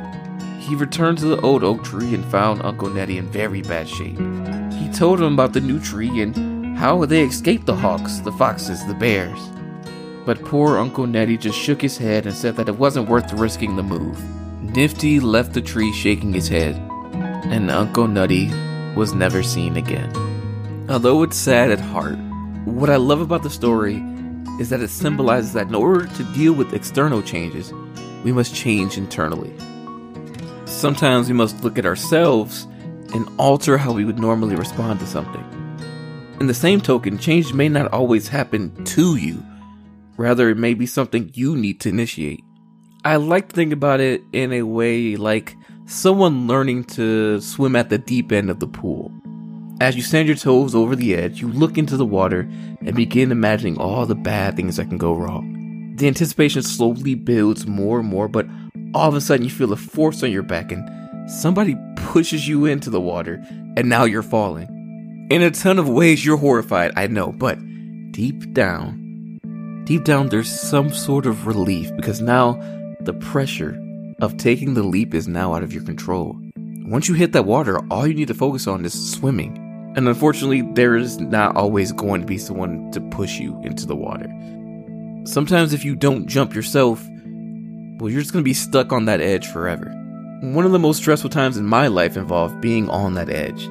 He 0.58 0.74
returned 0.74 1.18
to 1.18 1.26
the 1.26 1.40
old 1.40 1.64
oak 1.64 1.82
tree 1.82 2.14
and 2.14 2.24
found 2.26 2.62
Uncle 2.62 2.88
Nettie 2.88 3.18
in 3.18 3.26
very 3.26 3.62
bad 3.62 3.88
shape. 3.88 4.18
He 4.74 4.88
told 4.92 5.20
him 5.20 5.32
about 5.32 5.52
the 5.52 5.60
new 5.60 5.80
tree 5.80 6.20
and 6.20 6.78
how 6.78 7.04
they 7.04 7.22
escaped 7.22 7.66
the 7.66 7.74
hawks, 7.74 8.18
the 8.18 8.32
foxes, 8.32 8.84
the 8.86 8.94
bears. 8.94 9.40
But 10.24 10.44
poor 10.44 10.78
Uncle 10.78 11.06
Nettie 11.06 11.36
just 11.36 11.58
shook 11.58 11.82
his 11.82 11.96
head 11.98 12.26
and 12.26 12.34
said 12.34 12.56
that 12.56 12.68
it 12.68 12.78
wasn't 12.78 13.08
worth 13.08 13.32
risking 13.32 13.76
the 13.76 13.82
move. 13.82 14.22
Nifty 14.62 15.18
left 15.18 15.52
the 15.52 15.60
tree 15.60 15.92
shaking 15.92 16.32
his 16.32 16.48
head, 16.48 16.76
and 17.46 17.70
Uncle 17.70 18.06
Nutty 18.06 18.50
was 18.94 19.14
never 19.14 19.42
seen 19.42 19.76
again. 19.76 20.12
Although 20.88 21.22
it's 21.22 21.36
sad 21.36 21.70
at 21.70 21.80
heart, 21.80 22.18
what 22.64 22.90
I 22.90 22.96
love 22.96 23.20
about 23.20 23.42
the 23.42 23.50
story 23.50 24.02
is 24.62 24.68
that 24.68 24.80
it 24.80 24.90
symbolizes 24.90 25.54
that 25.54 25.66
in 25.66 25.74
order 25.74 26.06
to 26.06 26.24
deal 26.32 26.52
with 26.52 26.72
external 26.72 27.20
changes, 27.20 27.72
we 28.22 28.30
must 28.30 28.54
change 28.54 28.96
internally. 28.96 29.52
Sometimes 30.66 31.26
we 31.26 31.34
must 31.34 31.64
look 31.64 31.78
at 31.78 31.84
ourselves 31.84 32.68
and 33.12 33.28
alter 33.38 33.76
how 33.76 33.92
we 33.92 34.04
would 34.04 34.20
normally 34.20 34.54
respond 34.54 35.00
to 35.00 35.06
something. 35.06 35.44
In 36.38 36.46
the 36.46 36.54
same 36.54 36.80
token, 36.80 37.18
change 37.18 37.52
may 37.52 37.68
not 37.68 37.92
always 37.92 38.28
happen 38.28 38.84
to 38.84 39.16
you, 39.16 39.44
rather, 40.16 40.48
it 40.48 40.56
may 40.56 40.74
be 40.74 40.86
something 40.86 41.32
you 41.34 41.56
need 41.56 41.80
to 41.80 41.88
initiate. 41.88 42.44
I 43.04 43.16
like 43.16 43.48
to 43.48 43.56
think 43.56 43.72
about 43.72 43.98
it 43.98 44.22
in 44.32 44.52
a 44.52 44.62
way 44.62 45.16
like 45.16 45.56
someone 45.86 46.46
learning 46.46 46.84
to 46.84 47.40
swim 47.40 47.74
at 47.74 47.90
the 47.90 47.98
deep 47.98 48.30
end 48.30 48.48
of 48.48 48.60
the 48.60 48.68
pool. 48.68 49.10
As 49.80 49.96
you 49.96 50.02
send 50.02 50.28
your 50.28 50.36
toes 50.36 50.74
over 50.74 50.94
the 50.94 51.14
edge, 51.14 51.40
you 51.40 51.48
look 51.48 51.76
into 51.76 51.96
the 51.96 52.06
water 52.06 52.40
and 52.40 52.94
begin 52.94 53.32
imagining 53.32 53.78
all 53.78 54.06
the 54.06 54.14
bad 54.14 54.54
things 54.54 54.76
that 54.76 54.88
can 54.88 54.98
go 54.98 55.14
wrong. 55.14 55.94
The 55.96 56.06
anticipation 56.06 56.62
slowly 56.62 57.14
builds 57.14 57.66
more 57.66 58.00
and 58.00 58.08
more, 58.08 58.28
but 58.28 58.46
all 58.94 59.08
of 59.08 59.14
a 59.14 59.20
sudden 59.20 59.44
you 59.44 59.50
feel 59.50 59.72
a 59.72 59.76
force 59.76 60.22
on 60.22 60.30
your 60.30 60.42
back 60.42 60.70
and 60.70 61.30
somebody 61.30 61.76
pushes 61.96 62.46
you 62.46 62.66
into 62.66 62.90
the 62.90 63.00
water, 63.00 63.42
and 63.76 63.88
now 63.88 64.04
you're 64.04 64.22
falling. 64.22 65.26
In 65.30 65.42
a 65.42 65.50
ton 65.50 65.78
of 65.78 65.88
ways, 65.88 66.24
you're 66.24 66.36
horrified, 66.36 66.92
I 66.96 67.06
know, 67.06 67.32
but 67.32 67.58
deep 68.12 68.52
down, 68.52 69.40
deep 69.84 70.04
down, 70.04 70.28
there's 70.28 70.50
some 70.50 70.92
sort 70.92 71.26
of 71.26 71.46
relief 71.46 71.94
because 71.96 72.20
now 72.20 72.52
the 73.00 73.14
pressure 73.14 73.78
of 74.20 74.36
taking 74.36 74.74
the 74.74 74.82
leap 74.82 75.14
is 75.14 75.26
now 75.26 75.54
out 75.54 75.62
of 75.62 75.72
your 75.72 75.84
control. 75.84 76.38
Once 76.84 77.08
you 77.08 77.14
hit 77.14 77.32
that 77.32 77.44
water, 77.44 77.78
all 77.90 78.06
you 78.06 78.14
need 78.14 78.26
to 78.26 78.34
focus 78.34 78.66
on 78.66 78.84
is 78.84 79.12
swimming. 79.12 79.56
And 79.94 80.08
unfortunately, 80.08 80.62
there 80.62 80.96
is 80.96 81.20
not 81.20 81.54
always 81.54 81.92
going 81.92 82.22
to 82.22 82.26
be 82.26 82.38
someone 82.38 82.90
to 82.90 83.00
push 83.00 83.38
you 83.38 83.60
into 83.62 83.86
the 83.86 83.94
water. 83.94 84.26
Sometimes, 85.24 85.72
if 85.72 85.84
you 85.84 85.94
don't 85.94 86.26
jump 86.26 86.54
yourself, 86.54 87.00
well, 87.98 88.10
you're 88.10 88.20
just 88.20 88.32
going 88.32 88.42
to 88.42 88.48
be 88.48 88.54
stuck 88.54 88.92
on 88.92 89.04
that 89.04 89.20
edge 89.20 89.46
forever. 89.46 89.90
One 90.42 90.66
of 90.66 90.72
the 90.72 90.78
most 90.80 90.96
stressful 90.96 91.30
times 91.30 91.56
in 91.56 91.66
my 91.66 91.86
life 91.86 92.16
involved 92.16 92.60
being 92.60 92.90
on 92.90 93.14
that 93.14 93.30
edge. 93.30 93.68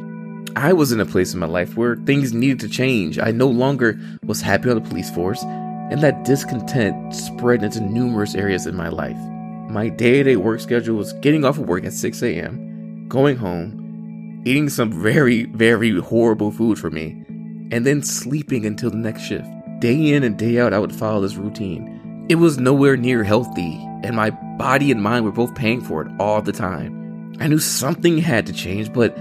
I 0.56 0.72
was 0.72 0.94
in 0.94 1.01
a 1.01 1.06
place 1.06 1.34
in 1.34 1.39
my 1.41 1.48
life 1.48 1.75
where 1.75 1.98
things 1.98 2.34
needed 2.34 2.62
to 2.62 2.70
change. 2.70 3.20
I 3.20 3.32
no 3.32 3.48
longer 3.48 4.00
was 4.24 4.39
happy 4.39 4.70
on 4.70 4.75
the 4.75 4.89
police 4.89 5.13
force, 5.13 5.44
and 5.44 6.01
that 6.01 6.24
discontent 6.24 7.13
spread 7.13 7.62
into 7.62 7.82
numerous 7.82 8.36
areas 8.36 8.68
in 8.68 8.75
my 8.75 8.88
life. 8.88 9.18
My 9.70 9.89
day 9.89 10.18
to 10.18 10.24
day 10.24 10.36
work 10.38 10.62
schedule 10.62 10.96
was 10.96 11.12
getting 11.13 11.44
off 11.44 11.58
of 11.58 11.68
work 11.68 11.84
at 11.84 11.91
6 11.91 12.24
a.m., 12.24 12.71
going 13.12 13.36
home, 13.36 14.41
eating 14.46 14.70
some 14.70 14.89
very, 14.89 15.44
very 15.44 16.00
horrible 16.00 16.50
food 16.50 16.80
for 16.80 16.89
me, 16.89 17.10
and 17.70 17.86
then 17.86 18.01
sleeping 18.01 18.65
until 18.65 18.89
the 18.89 18.96
next 18.96 19.24
shift. 19.24 19.50
Day 19.80 20.13
in 20.13 20.24
and 20.24 20.38
day 20.38 20.62
out, 20.62 20.72
I 20.72 20.80
would 20.80 20.96
follow 20.96 21.20
this 21.20 21.36
routine. 21.36 22.25
It 22.30 22.36
was 22.36 22.58
nowhere 22.58 22.96
near 22.96 23.25
healthy, 23.25 23.75
and 24.06 24.15
my 24.15 24.30
body 24.58 24.94
and 24.94 25.03
mind 25.03 25.25
were 25.25 25.34
both 25.34 25.53
paying 25.56 25.82
for 25.82 26.03
it 26.03 26.12
all 26.22 26.41
the 26.41 26.53
time. 26.53 27.36
I 27.41 27.48
knew 27.48 27.60
something 27.60 28.18
had 28.18 28.46
to 28.48 28.53
change, 28.53 28.94
but 28.94 29.18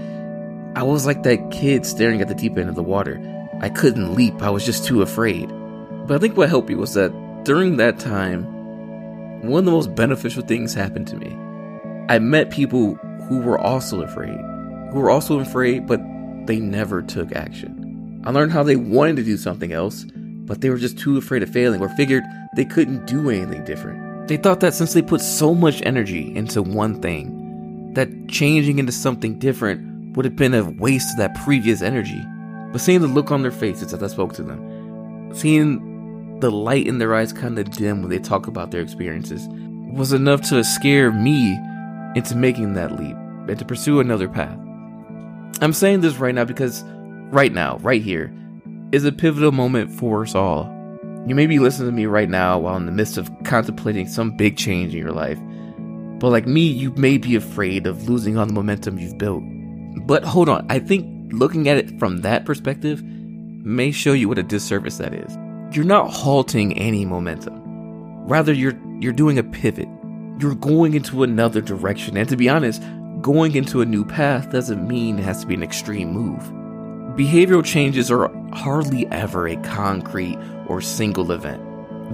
I 0.77 0.83
was 0.83 1.05
like 1.05 1.23
that 1.23 1.51
kid 1.51 1.85
staring 1.85 2.21
at 2.21 2.29
the 2.29 2.35
deep 2.35 2.57
end 2.57 2.69
of 2.69 2.75
the 2.75 2.83
water. 2.83 3.19
I 3.59 3.67
couldn't 3.67 4.15
leap, 4.15 4.41
I 4.41 4.51
was 4.51 4.65
just 4.65 4.85
too 4.85 5.01
afraid. 5.01 5.49
But 6.07 6.15
I 6.15 6.17
think 6.17 6.37
what 6.37 6.47
helped 6.47 6.69
me 6.69 6.75
was 6.75 6.93
that 6.93 7.11
during 7.43 7.75
that 7.75 7.99
time, 7.99 8.45
one 9.41 9.59
of 9.59 9.65
the 9.65 9.71
most 9.71 9.95
beneficial 9.95 10.43
things 10.43 10.73
happened 10.73 11.07
to 11.07 11.17
me. 11.17 11.35
I 12.07 12.19
met 12.19 12.51
people 12.51 12.97
who 13.31 13.39
were 13.39 13.57
also 13.57 14.01
afraid, 14.01 14.37
who 14.91 14.99
were 14.99 15.09
also 15.09 15.39
afraid, 15.39 15.87
but 15.87 16.01
they 16.47 16.59
never 16.59 17.01
took 17.01 17.33
action. 17.33 18.21
I 18.25 18.31
learned 18.31 18.51
how 18.51 18.61
they 18.61 18.75
wanted 18.75 19.15
to 19.15 19.23
do 19.23 19.37
something 19.37 19.71
else, 19.71 20.05
but 20.13 20.59
they 20.59 20.69
were 20.69 20.77
just 20.77 20.99
too 20.99 21.15
afraid 21.15 21.41
of 21.41 21.49
failing 21.49 21.79
or 21.79 21.87
figured 21.95 22.25
they 22.57 22.65
couldn't 22.65 23.07
do 23.07 23.29
anything 23.29 23.63
different. 23.63 24.27
They 24.27 24.35
thought 24.35 24.59
that 24.59 24.73
since 24.73 24.91
they 24.91 25.01
put 25.01 25.21
so 25.21 25.55
much 25.55 25.81
energy 25.85 26.35
into 26.35 26.61
one 26.61 27.01
thing, 27.01 27.93
that 27.93 28.09
changing 28.27 28.79
into 28.79 28.91
something 28.91 29.39
different 29.39 30.17
would 30.17 30.25
have 30.25 30.35
been 30.35 30.53
a 30.53 30.69
waste 30.69 31.13
of 31.13 31.17
that 31.19 31.41
previous 31.45 31.81
energy. 31.81 32.21
But 32.73 32.81
seeing 32.81 32.99
the 32.99 33.07
look 33.07 33.31
on 33.31 33.43
their 33.43 33.51
faces 33.51 33.93
as 33.93 34.03
I 34.03 34.07
spoke 34.07 34.33
to 34.33 34.43
them, 34.43 35.31
seeing 35.33 36.37
the 36.41 36.51
light 36.51 36.85
in 36.85 36.97
their 36.97 37.15
eyes 37.15 37.31
kind 37.31 37.57
of 37.57 37.71
dim 37.71 38.01
when 38.01 38.09
they 38.09 38.19
talk 38.19 38.47
about 38.47 38.71
their 38.71 38.81
experiences, 38.81 39.47
was 39.93 40.11
enough 40.11 40.41
to 40.49 40.65
scare 40.65 41.13
me 41.13 41.57
into 42.17 42.35
making 42.35 42.73
that 42.73 42.99
leap 42.99 43.15
and 43.51 43.59
to 43.59 43.65
pursue 43.65 43.99
another 43.99 44.29
path. 44.29 44.57
I'm 45.61 45.73
saying 45.73 46.01
this 46.01 46.15
right 46.15 46.33
now 46.33 46.45
because 46.45 46.83
right 47.31 47.51
now, 47.51 47.77
right 47.81 48.01
here, 48.01 48.33
is 48.91 49.05
a 49.05 49.11
pivotal 49.11 49.51
moment 49.51 49.91
for 49.91 50.23
us 50.23 50.33
all. 50.33 50.63
You 51.27 51.35
may 51.35 51.45
be 51.45 51.59
listening 51.59 51.89
to 51.89 51.95
me 51.95 52.05
right 52.05 52.29
now 52.29 52.57
while 52.57 52.77
in 52.77 52.85
the 52.85 52.91
midst 52.91 53.17
of 53.17 53.29
contemplating 53.43 54.07
some 54.07 54.35
big 54.35 54.57
change 54.57 54.93
in 54.93 54.99
your 54.99 55.11
life. 55.11 55.37
But 56.19 56.29
like 56.29 56.47
me, 56.47 56.61
you 56.61 56.91
may 56.91 57.17
be 57.17 57.35
afraid 57.35 57.85
of 57.85 58.07
losing 58.07 58.37
all 58.37 58.45
the 58.45 58.53
momentum 58.53 58.97
you've 58.97 59.17
built. 59.17 59.43
But 60.07 60.23
hold 60.23 60.49
on, 60.49 60.65
I 60.69 60.79
think 60.79 61.33
looking 61.33 61.67
at 61.67 61.77
it 61.77 61.99
from 61.99 62.21
that 62.21 62.45
perspective 62.45 63.03
may 63.03 63.91
show 63.91 64.13
you 64.13 64.29
what 64.29 64.39
a 64.39 64.43
disservice 64.43 64.97
that 64.97 65.13
is. 65.13 65.37
You're 65.75 65.85
not 65.85 66.09
halting 66.09 66.77
any 66.77 67.05
momentum. 67.05 67.61
Rather, 68.27 68.53
you're 68.53 68.79
you're 68.99 69.13
doing 69.13 69.37
a 69.37 69.43
pivot. 69.43 69.89
You're 70.39 70.55
going 70.55 70.93
into 70.93 71.23
another 71.23 71.61
direction. 71.61 72.17
And 72.17 72.29
to 72.29 72.37
be 72.37 72.49
honest, 72.49 72.81
going 73.21 73.55
into 73.55 73.81
a 73.81 73.85
new 73.85 74.03
path 74.03 74.51
doesn't 74.51 74.87
mean 74.87 75.19
it 75.19 75.23
has 75.23 75.41
to 75.41 75.47
be 75.47 75.53
an 75.53 75.63
extreme 75.63 76.11
move. 76.11 76.41
Behavioral 77.15 77.63
changes 77.63 78.09
are 78.09 78.31
hardly 78.53 79.05
ever 79.11 79.47
a 79.47 79.57
concrete 79.57 80.37
or 80.67 80.81
single 80.81 81.31
event. 81.31 81.61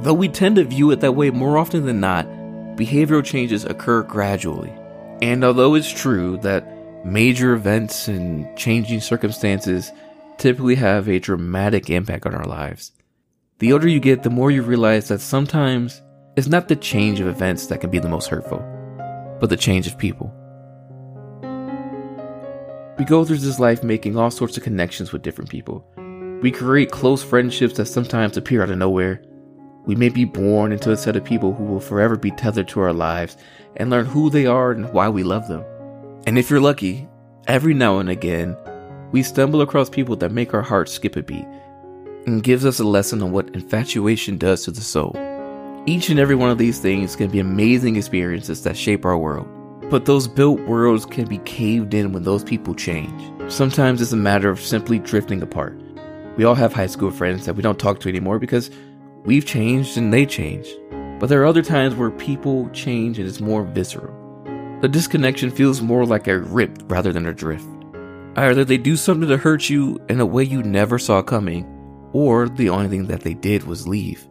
Though 0.04 0.14
we 0.14 0.28
tend 0.28 0.58
to 0.58 0.64
view 0.64 0.92
it 0.92 1.00
that 1.02 1.16
way 1.16 1.30
more 1.30 1.58
often 1.58 1.86
than 1.86 2.00
not, 2.00 2.28
behavioral 2.76 3.24
changes 3.24 3.64
occur 3.64 4.04
gradually. 4.04 4.74
And 5.22 5.44
although 5.44 5.76
it's 5.76 5.92
true 5.92 6.38
that 6.40 7.06
major 7.06 7.54
events 7.54 8.08
and 8.08 8.46
changing 8.58 9.02
circumstances 9.02 9.92
typically 10.38 10.76
have 10.76 11.08
a 11.08 11.20
dramatic 11.20 11.90
impact 11.90 12.26
on 12.26 12.36
our 12.36 12.46
lives, 12.46 12.92
the 13.60 13.74
older 13.74 13.88
you 13.88 14.00
get, 14.00 14.24
the 14.24 14.30
more 14.30 14.52
you 14.52 14.62
realize 14.62 15.08
that 15.08 15.22
sometimes 15.22 16.02
it's 16.36 16.48
not 16.48 16.68
the 16.68 16.76
change 16.76 17.20
of 17.20 17.28
events 17.28 17.68
that 17.68 17.82
can 17.82 17.90
be 17.90 17.98
the 17.98 18.10
most 18.10 18.28
hurtful, 18.28 18.60
but 19.40 19.50
the 19.50 19.58
change 19.58 19.88
of 19.88 19.98
people. 19.98 20.27
We 22.98 23.06
go 23.06 23.24
through 23.24 23.38
this 23.38 23.60
life 23.60 23.84
making 23.84 24.18
all 24.18 24.32
sorts 24.32 24.58
of 24.58 24.64
connections 24.64 25.12
with 25.12 25.22
different 25.22 25.52
people. 25.52 25.86
We 26.42 26.52
create 26.52 26.92
close 26.92 27.24
friendships 27.24 27.76
that 27.76 27.86
sometimes 27.86 28.38
appear 28.38 28.64
out 28.64 28.72
of 28.72 28.78
nowhere. 28.80 29.22
We 29.86 29.96
may 29.96 30.10
be 30.10 30.26
born 30.26 30.72
into 30.72 30.92
a 30.92 30.98
set 30.98 31.16
of 31.16 31.24
people 31.24 31.54
who 31.54 31.64
will 31.64 31.80
forever 31.80 32.18
be 32.18 32.32
tethered 32.32 32.68
to 32.70 32.80
our 32.80 32.94
lives 32.94 33.38
and 33.76 33.92
learn 33.92 34.06
who 34.06 34.32
they 34.32 34.48
are 34.48 34.72
and 34.72 34.92
why 34.94 35.10
we 35.10 35.24
love 35.24 35.48
them. 35.48 35.64
And 36.26 36.40
if 36.40 36.50
you're 36.50 36.60
lucky, 36.60 37.08
every 37.48 37.76
now 37.76 38.00
and 38.00 38.10
again, 38.10 38.58
we 39.12 39.22
stumble 39.22 39.62
across 39.62 39.90
people 39.90 40.16
that 40.18 40.32
make 40.32 40.54
our 40.54 40.64
hearts 40.64 40.92
skip 40.92 41.16
a 41.16 41.24
beat 41.24 41.46
and 42.26 42.44
gives 42.44 42.66
us 42.66 42.80
a 42.80 42.84
lesson 42.84 43.22
on 43.22 43.32
what 43.32 43.56
infatuation 43.56 44.38
does 44.38 44.64
to 44.64 44.72
the 44.72 44.82
soul. 44.82 45.16
Each 45.86 46.10
and 46.10 46.20
every 46.20 46.36
one 46.36 46.50
of 46.50 46.58
these 46.58 46.80
things 46.80 47.16
can 47.16 47.30
be 47.30 47.40
amazing 47.40 47.96
experiences 47.96 48.64
that 48.64 48.76
shape 48.76 49.06
our 49.06 49.18
world. 49.18 49.48
But 49.90 50.06
those 50.06 50.28
built 50.28 50.60
worlds 50.62 51.06
can 51.06 51.26
be 51.26 51.38
caved 51.40 51.94
in 51.94 52.12
when 52.12 52.24
those 52.24 52.44
people 52.44 52.76
change. 52.76 53.32
Sometimes 53.50 54.02
it's 54.02 54.12
a 54.12 54.18
matter 54.18 54.50
of 54.50 54.60
simply 54.60 55.00
drifting 55.00 55.42
apart. 55.42 55.80
We 56.36 56.44
all 56.44 56.56
have 56.56 56.74
high 56.74 56.88
school 56.88 57.10
friends 57.10 57.46
that 57.46 57.56
we 57.56 57.64
don't 57.64 57.80
talk 57.80 58.02
to 58.02 58.10
anymore 58.10 58.38
because 58.38 58.70
we've 59.24 59.46
changed 59.46 59.98
and 59.98 60.14
they 60.14 60.26
changed. 60.26 60.70
But 61.20 61.30
there 61.30 61.42
are 61.42 61.46
other 61.46 61.62
times 61.62 61.96
where 61.96 62.12
people 62.12 62.70
change 62.72 63.18
and 63.18 63.28
it's 63.28 63.40
more 63.40 63.64
visceral. 63.64 64.14
The 64.82 64.90
disconnection 64.90 65.50
feels 65.50 65.82
more 65.82 66.06
like 66.06 66.28
a 66.28 66.40
rip 66.40 66.78
rather 66.88 67.14
than 67.14 67.26
a 67.26 67.34
drift. 67.34 67.66
Either 68.36 68.64
they 68.64 68.78
do 68.78 68.96
something 68.96 69.28
to 69.28 69.38
hurt 69.38 69.70
you 69.70 70.00
in 70.10 70.20
a 70.20 70.26
way 70.26 70.44
you 70.44 70.62
never 70.62 71.00
saw 71.00 71.24
coming, 71.24 71.66
or 72.14 72.48
the 72.48 72.70
only 72.70 72.88
thing 72.88 73.08
that 73.08 73.22
they 73.22 73.34
did 73.34 73.64
was 73.64 73.88
leave. 73.88 74.28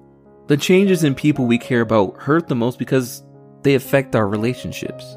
The 0.46 0.56
changes 0.56 1.02
in 1.02 1.16
people 1.16 1.46
we 1.46 1.58
care 1.58 1.80
about 1.80 2.20
hurt 2.22 2.46
the 2.46 2.54
most 2.54 2.78
because 2.78 3.24
they 3.62 3.74
affect 3.74 4.14
our 4.14 4.28
relationships. 4.28 5.16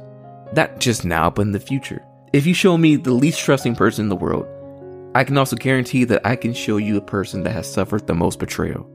Not 0.53 0.79
just 0.79 1.06
now, 1.06 1.29
but 1.29 1.44
in 1.44 1.51
the 1.51 1.60
future. 1.60 2.03
If 2.34 2.46
you 2.46 2.53
show 2.53 2.77
me 2.77 2.96
the 2.96 3.13
least 3.13 3.39
trusting 3.39 3.75
person 3.75 4.06
in 4.06 4.10
the 4.10 4.15
world, 4.15 4.48
I 5.15 5.24
can 5.24 5.38
also 5.38 5.56
guarantee 5.56 6.03
that 6.06 6.25
I 6.25 6.36
can 6.36 6.53
show 6.53 6.77
you 6.77 6.98
a 6.98 7.01
person 7.01 7.44
that 7.44 7.51
has 7.51 7.72
suffered 7.72 8.06
the 8.06 8.13
most 8.13 8.39
betrayal. 8.39 8.89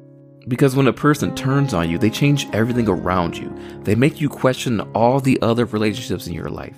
Because 0.46 0.76
when 0.76 0.86
a 0.86 0.92
person 0.92 1.34
turns 1.34 1.74
on 1.74 1.90
you, 1.90 1.98
they 1.98 2.10
change 2.10 2.46
everything 2.52 2.88
around 2.88 3.36
you. 3.36 3.52
They 3.82 3.94
make 3.94 4.20
you 4.20 4.28
question 4.28 4.80
all 4.94 5.18
the 5.18 5.40
other 5.42 5.64
relationships 5.64 6.26
in 6.26 6.34
your 6.34 6.50
life 6.50 6.76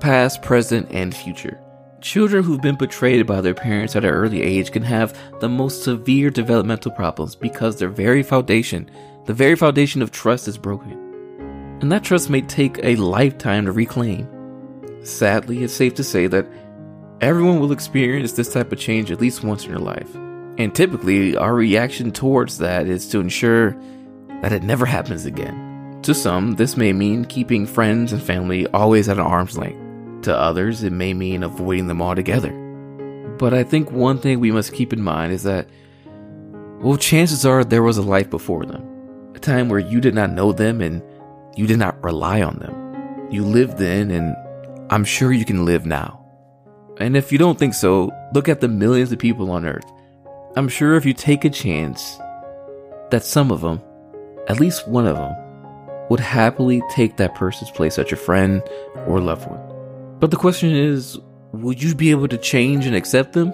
past, 0.00 0.42
present, 0.42 0.86
and 0.90 1.14
future. 1.14 1.58
Children 2.02 2.44
who've 2.44 2.60
been 2.60 2.76
betrayed 2.76 3.26
by 3.26 3.40
their 3.40 3.54
parents 3.54 3.96
at 3.96 4.04
an 4.04 4.10
early 4.10 4.42
age 4.42 4.70
can 4.70 4.82
have 4.82 5.18
the 5.40 5.48
most 5.48 5.82
severe 5.82 6.30
developmental 6.30 6.92
problems 6.92 7.34
because 7.34 7.76
their 7.76 7.88
very 7.88 8.22
foundation, 8.22 8.90
the 9.24 9.32
very 9.32 9.56
foundation 9.56 10.02
of 10.02 10.12
trust, 10.12 10.46
is 10.46 10.58
broken. 10.58 11.05
And 11.80 11.92
that 11.92 12.04
trust 12.04 12.30
may 12.30 12.40
take 12.40 12.78
a 12.82 12.96
lifetime 12.96 13.66
to 13.66 13.72
reclaim. 13.72 14.28
Sadly, 15.02 15.62
it's 15.62 15.74
safe 15.74 15.94
to 15.94 16.04
say 16.04 16.26
that 16.26 16.46
everyone 17.20 17.60
will 17.60 17.72
experience 17.72 18.32
this 18.32 18.52
type 18.52 18.72
of 18.72 18.78
change 18.78 19.10
at 19.10 19.20
least 19.20 19.44
once 19.44 19.64
in 19.64 19.70
their 19.70 19.78
life. 19.78 20.14
And 20.58 20.74
typically, 20.74 21.36
our 21.36 21.54
reaction 21.54 22.12
towards 22.12 22.58
that 22.58 22.86
is 22.86 23.08
to 23.10 23.20
ensure 23.20 23.76
that 24.42 24.52
it 24.52 24.62
never 24.62 24.86
happens 24.86 25.26
again. 25.26 26.00
To 26.02 26.14
some, 26.14 26.54
this 26.54 26.76
may 26.76 26.92
mean 26.92 27.24
keeping 27.24 27.66
friends 27.66 28.12
and 28.12 28.22
family 28.22 28.66
always 28.68 29.08
at 29.08 29.18
an 29.18 29.24
arm's 29.24 29.58
length. 29.58 30.22
To 30.22 30.34
others, 30.34 30.82
it 30.82 30.92
may 30.92 31.12
mean 31.14 31.42
avoiding 31.42 31.88
them 31.88 32.00
altogether. 32.00 32.52
But 33.38 33.52
I 33.52 33.64
think 33.64 33.90
one 33.90 34.18
thing 34.18 34.40
we 34.40 34.50
must 34.50 34.72
keep 34.72 34.92
in 34.92 35.02
mind 35.02 35.32
is 35.32 35.42
that, 35.42 35.68
well, 36.80 36.96
chances 36.96 37.44
are 37.44 37.64
there 37.64 37.82
was 37.82 37.98
a 37.98 38.02
life 38.02 38.30
before 38.30 38.64
them. 38.64 39.32
A 39.34 39.38
time 39.38 39.68
where 39.68 39.78
you 39.78 40.00
did 40.00 40.14
not 40.14 40.32
know 40.32 40.52
them 40.52 40.80
and 40.80 41.02
you 41.56 41.66
did 41.66 41.78
not 41.78 42.02
rely 42.04 42.42
on 42.42 42.58
them. 42.58 43.30
You 43.30 43.44
lived 43.44 43.78
then, 43.78 44.10
and 44.10 44.36
I'm 44.90 45.04
sure 45.04 45.32
you 45.32 45.44
can 45.44 45.64
live 45.64 45.84
now. 45.86 46.22
And 46.98 47.16
if 47.16 47.32
you 47.32 47.38
don't 47.38 47.58
think 47.58 47.74
so, 47.74 48.10
look 48.34 48.48
at 48.48 48.60
the 48.60 48.68
millions 48.68 49.12
of 49.12 49.18
people 49.18 49.50
on 49.50 49.66
Earth 49.66 49.84
I'm 50.56 50.68
sure 50.68 50.96
if 50.96 51.04
you 51.04 51.12
take 51.12 51.44
a 51.44 51.50
chance, 51.50 52.18
that 53.10 53.22
some 53.22 53.50
of 53.50 53.60
them, 53.60 53.82
at 54.48 54.58
least 54.58 54.88
one 54.88 55.06
of 55.06 55.14
them, 55.14 55.34
would 56.08 56.18
happily 56.18 56.80
take 56.90 57.18
that 57.18 57.34
person's 57.34 57.70
place 57.70 57.98
as 57.98 58.10
your 58.10 58.16
friend 58.16 58.62
or 59.06 59.20
loved 59.20 59.46
one. 59.46 59.60
But 60.18 60.30
the 60.30 60.38
question 60.38 60.70
is, 60.74 61.18
would 61.52 61.82
you 61.82 61.94
be 61.94 62.10
able 62.10 62.28
to 62.28 62.38
change 62.38 62.86
and 62.86 62.96
accept 62.96 63.34
them? 63.34 63.52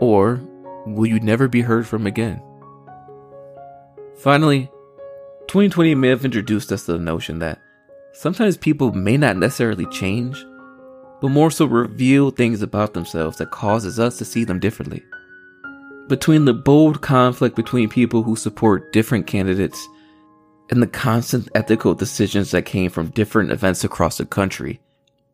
Or 0.00 0.38
will 0.84 1.06
you 1.06 1.18
never 1.18 1.48
be 1.48 1.62
heard 1.62 1.86
from 1.86 2.06
again? 2.06 2.42
Finally, 4.18 4.70
2020 5.48 5.94
may 5.94 6.08
have 6.08 6.24
introduced 6.24 6.70
us 6.72 6.86
to 6.86 6.92
the 6.92 6.98
notion 6.98 7.38
that 7.40 7.60
sometimes 8.12 8.56
people 8.56 8.92
may 8.92 9.16
not 9.16 9.36
necessarily 9.36 9.86
change, 9.86 10.44
but 11.20 11.30
more 11.30 11.50
so 11.50 11.64
reveal 11.64 12.30
things 12.30 12.62
about 12.62 12.94
themselves 12.94 13.38
that 13.38 13.50
causes 13.50 13.98
us 13.98 14.18
to 14.18 14.24
see 14.24 14.44
them 14.44 14.60
differently 14.60 15.02
between 16.08 16.46
the 16.46 16.54
bold 16.54 17.02
conflict 17.02 17.54
between 17.54 17.88
people 17.88 18.22
who 18.22 18.34
support 18.34 18.92
different 18.92 19.26
candidates 19.26 19.88
and 20.70 20.82
the 20.82 20.86
constant 20.86 21.48
ethical 21.54 21.94
decisions 21.94 22.50
that 22.50 22.64
came 22.64 22.90
from 22.90 23.10
different 23.10 23.50
events 23.50 23.84
across 23.84 24.18
the 24.18 24.26
country, 24.26 24.80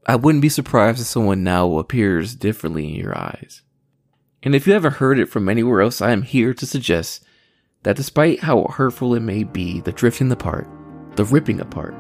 I 0.07 0.16
wouldn't 0.16 0.42
be 0.42 0.48
surprised 0.48 1.00
if 1.00 1.07
someone 1.07 1.42
now 1.42 1.79
appears 1.79 2.35
differently 2.35 2.88
in 2.88 2.94
your 3.00 3.16
eyes. 3.16 3.62
And 4.42 4.55
if 4.55 4.66
you 4.66 4.74
haven't 4.74 4.94
heard 4.94 5.18
it 5.18 5.29
from 5.29 5.48
anywhere 5.48 5.81
else, 5.81 6.03
I 6.03 6.11
am 6.11 6.22
here 6.22 6.53
to 6.55 6.66
suggest 6.66 7.24
that 7.85 7.97
despite 7.97 8.40
how 8.40 8.64
hurtful 8.64 9.14
it 9.14 9.20
may 9.20 9.44
be, 9.44 9.81
the 9.81 9.92
drifting 9.92 10.33
apart, 10.33 10.66
the 11.16 11.25
ripping 11.25 11.61
apart, 11.61 11.94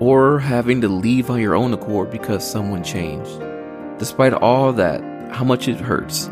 or 0.00 0.38
having 0.38 0.80
to 0.80 0.88
leave 0.88 1.30
on 1.30 1.40
your 1.40 1.54
own 1.54 1.72
accord 1.72 2.10
because 2.10 2.48
someone 2.48 2.84
changed, 2.84 3.40
despite 3.98 4.32
all 4.32 4.72
that, 4.72 5.00
how 5.32 5.44
much 5.44 5.68
it 5.68 5.80
hurts, 5.80 6.26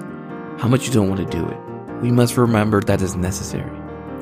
how 0.59 0.69
much 0.69 0.87
you 0.87 0.93
don't 0.93 1.09
want 1.09 1.21
to 1.21 1.37
do 1.37 1.47
it, 1.49 2.03
we 2.03 2.11
must 2.11 2.37
remember 2.37 2.81
that 2.81 3.01
is 3.01 3.17
necessary. 3.17 3.71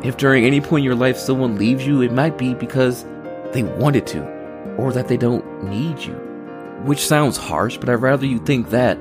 If 0.02 0.18
during 0.18 0.44
any 0.44 0.60
point 0.60 0.82
in 0.82 0.84
your 0.84 0.94
life 0.94 1.16
someone 1.16 1.56
leaves 1.56 1.86
you, 1.86 2.02
it 2.02 2.12
might 2.12 2.36
be 2.36 2.52
because 2.54 3.04
they 3.52 3.62
wanted 3.62 4.06
to, 4.08 4.22
or 4.76 4.92
that 4.92 5.08
they 5.08 5.16
don't 5.16 5.64
need 5.64 5.98
you. 6.00 6.14
Which 6.84 7.06
sounds 7.06 7.38
harsh, 7.38 7.78
but 7.78 7.88
I'd 7.88 7.94
rather 7.94 8.26
you 8.26 8.38
think 8.38 8.68
that 8.70 8.98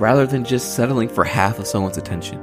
rather 0.00 0.26
than 0.26 0.44
just 0.44 0.74
settling 0.74 1.08
for 1.08 1.22
half 1.22 1.60
of 1.60 1.68
someone's 1.68 1.98
attention. 1.98 2.42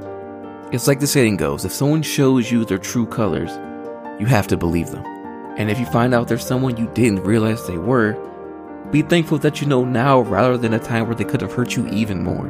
It's 0.72 0.86
like 0.86 1.00
the 1.00 1.06
saying 1.08 1.36
goes 1.36 1.64
if 1.64 1.72
someone 1.72 2.02
shows 2.02 2.52
you 2.52 2.64
their 2.64 2.78
true 2.78 3.04
colors, 3.04 3.50
you 4.20 4.26
have 4.26 4.46
to 4.46 4.56
believe 4.56 4.92
them. 4.92 5.04
And 5.58 5.68
if 5.68 5.80
you 5.80 5.86
find 5.86 6.14
out 6.14 6.28
there's 6.28 6.46
someone 6.46 6.76
you 6.76 6.88
didn't 6.94 7.24
realize 7.24 7.66
they 7.66 7.76
were, 7.76 8.12
be 8.92 9.02
thankful 9.02 9.38
that 9.38 9.60
you 9.60 9.66
know 9.66 9.84
now 9.84 10.20
rather 10.20 10.56
than 10.56 10.72
a 10.72 10.78
time 10.78 11.06
where 11.06 11.16
they 11.16 11.24
could 11.24 11.40
have 11.40 11.52
hurt 11.52 11.74
you 11.74 11.88
even 11.88 12.22
more. 12.22 12.46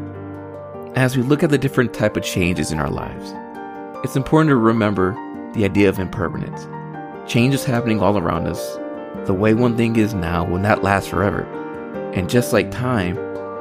As 0.96 1.16
we 1.16 1.22
look 1.22 1.42
at 1.42 1.48
the 1.48 1.56
different 1.56 1.94
type 1.94 2.14
of 2.14 2.22
changes 2.22 2.72
in 2.72 2.78
our 2.78 2.90
lives, 2.90 3.32
it's 4.04 4.16
important 4.16 4.50
to 4.50 4.56
remember 4.56 5.12
the 5.54 5.64
idea 5.64 5.88
of 5.88 5.98
impermanence. 5.98 6.68
Change 7.26 7.54
is 7.54 7.64
happening 7.64 8.00
all 8.00 8.18
around 8.18 8.46
us. 8.46 8.76
The 9.26 9.34
way 9.34 9.54
one 9.54 9.78
thing 9.78 9.96
is 9.96 10.12
now 10.12 10.44
will 10.44 10.58
not 10.58 10.82
last 10.82 11.08
forever. 11.08 11.44
And 12.12 12.28
just 12.28 12.52
like 12.52 12.70
time, 12.70 13.14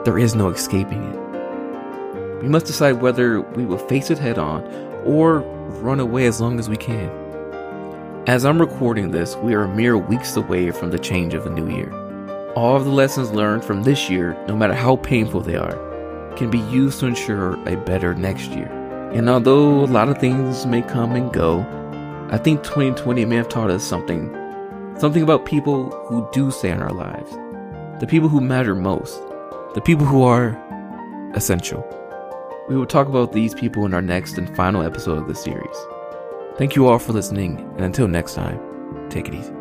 there 0.04 0.20
is 0.20 0.36
no 0.36 0.50
escaping 0.50 1.02
it. 1.02 1.29
We 2.42 2.48
must 2.48 2.66
decide 2.66 3.02
whether 3.02 3.42
we 3.42 3.66
will 3.66 3.78
face 3.78 4.10
it 4.10 4.18
head 4.18 4.38
on 4.38 4.64
or 5.06 5.40
run 5.82 6.00
away 6.00 6.26
as 6.26 6.40
long 6.40 6.58
as 6.58 6.70
we 6.70 6.78
can. 6.78 7.10
As 8.28 8.46
I'm 8.46 8.60
recording 8.60 9.12
this, 9.12 9.36
we 9.38 9.56
are 9.56 9.68
mere 9.68 9.98
weeks 9.98 10.38
away 10.38 10.72
from 10.72 10.92
the 10.92 11.00
change 11.00 11.34
of 11.34 11.46
a 11.46 11.50
new 11.50 11.70
year. 11.70 11.92
All 12.56 12.76
of 12.76 12.86
the 12.86 12.92
lessons 12.92 13.32
learned 13.32 13.66
from 13.66 13.84
this 13.84 14.10
year, 14.10 14.38
no 14.48 14.56
matter 14.56 14.74
how 14.74 14.98
painful 14.98 15.42
they 15.42 15.56
are, 15.56 15.76
can 16.36 16.50
be 16.50 16.60
used 16.60 17.00
to 17.00 17.08
ensure 17.08 17.56
a 17.68 17.76
better 17.76 18.14
next 18.14 18.52
year. 18.52 18.72
And 19.14 19.30
although 19.30 19.84
a 19.84 19.86
lot 19.86 20.08
of 20.08 20.20
things 20.20 20.66
may 20.66 20.82
come 20.82 21.16
and 21.16 21.34
go, 21.34 21.62
I 22.30 22.38
think 22.38 22.64
2020 22.64 23.26
may 23.26 23.36
have 23.36 23.50
taught 23.50 23.72
us 23.72 23.84
something. 23.84 24.34
Something 24.98 25.24
about 25.24 25.46
people 25.46 25.90
who 26.06 26.30
do 26.32 26.52
stay 26.52 26.70
in 26.70 26.82
our 26.82 26.94
lives. 26.94 27.32
The 28.00 28.08
people 28.08 28.30
who 28.30 28.40
matter 28.40 28.76
most. 28.76 29.20
The 29.74 29.82
people 29.82 30.06
who 30.06 30.24
are 30.24 30.56
essential. 31.34 31.99
We 32.70 32.78
will 32.78 32.86
talk 32.86 33.08
about 33.08 33.34
these 33.34 33.56
people 33.56 33.88
in 33.88 33.96
our 33.96 34.02
next 34.02 34.38
and 34.38 34.56
final 34.56 34.84
episode 34.84 35.18
of 35.18 35.28
this 35.28 35.42
series. 35.42 35.76
Thank 36.56 36.76
you 36.76 36.88
all 36.88 37.00
for 37.00 37.14
listening, 37.14 37.58
and 37.76 37.82
until 37.82 38.08
next 38.08 38.36
time, 38.36 38.60
take 39.10 39.28
it 39.28 39.34
easy. 39.34 39.52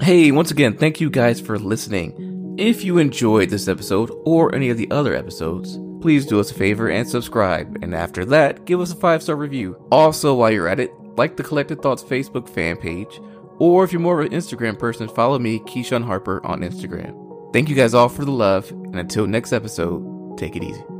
Hey, 0.00 0.30
once 0.30 0.50
again, 0.50 0.78
thank 0.78 0.98
you 0.98 1.10
guys 1.10 1.38
for 1.38 1.58
listening. 1.58 2.54
If 2.56 2.82
you 2.82 2.96
enjoyed 2.96 3.50
this 3.50 3.68
episode 3.68 4.10
or 4.24 4.54
any 4.54 4.70
of 4.70 4.78
the 4.78 4.90
other 4.90 5.14
episodes, 5.14 5.78
please 6.00 6.24
do 6.24 6.40
us 6.40 6.50
a 6.50 6.54
favor 6.54 6.88
and 6.88 7.06
subscribe. 7.06 7.82
And 7.82 7.94
after 7.94 8.24
that, 8.26 8.64
give 8.64 8.80
us 8.80 8.92
a 8.92 8.96
five 8.96 9.22
star 9.22 9.36
review. 9.36 9.76
Also, 9.90 10.34
while 10.34 10.50
you're 10.50 10.68
at 10.68 10.80
it, 10.80 10.92
like 11.16 11.36
the 11.36 11.42
Collected 11.42 11.82
Thoughts 11.82 12.02
Facebook 12.02 12.48
fan 12.48 12.76
page, 12.76 13.20
or 13.58 13.84
if 13.84 13.92
you're 13.92 14.00
more 14.00 14.20
of 14.20 14.26
an 14.26 14.32
Instagram 14.32 14.78
person, 14.78 15.08
follow 15.08 15.38
me, 15.38 15.60
Keyshawn 15.60 16.04
Harper, 16.04 16.44
on 16.44 16.60
Instagram. 16.60 17.52
Thank 17.52 17.68
you 17.68 17.76
guys 17.76 17.94
all 17.94 18.08
for 18.08 18.24
the 18.24 18.30
love, 18.30 18.70
and 18.70 18.96
until 18.96 19.26
next 19.26 19.52
episode, 19.52 20.36
take 20.38 20.56
it 20.56 20.62
easy. 20.62 20.95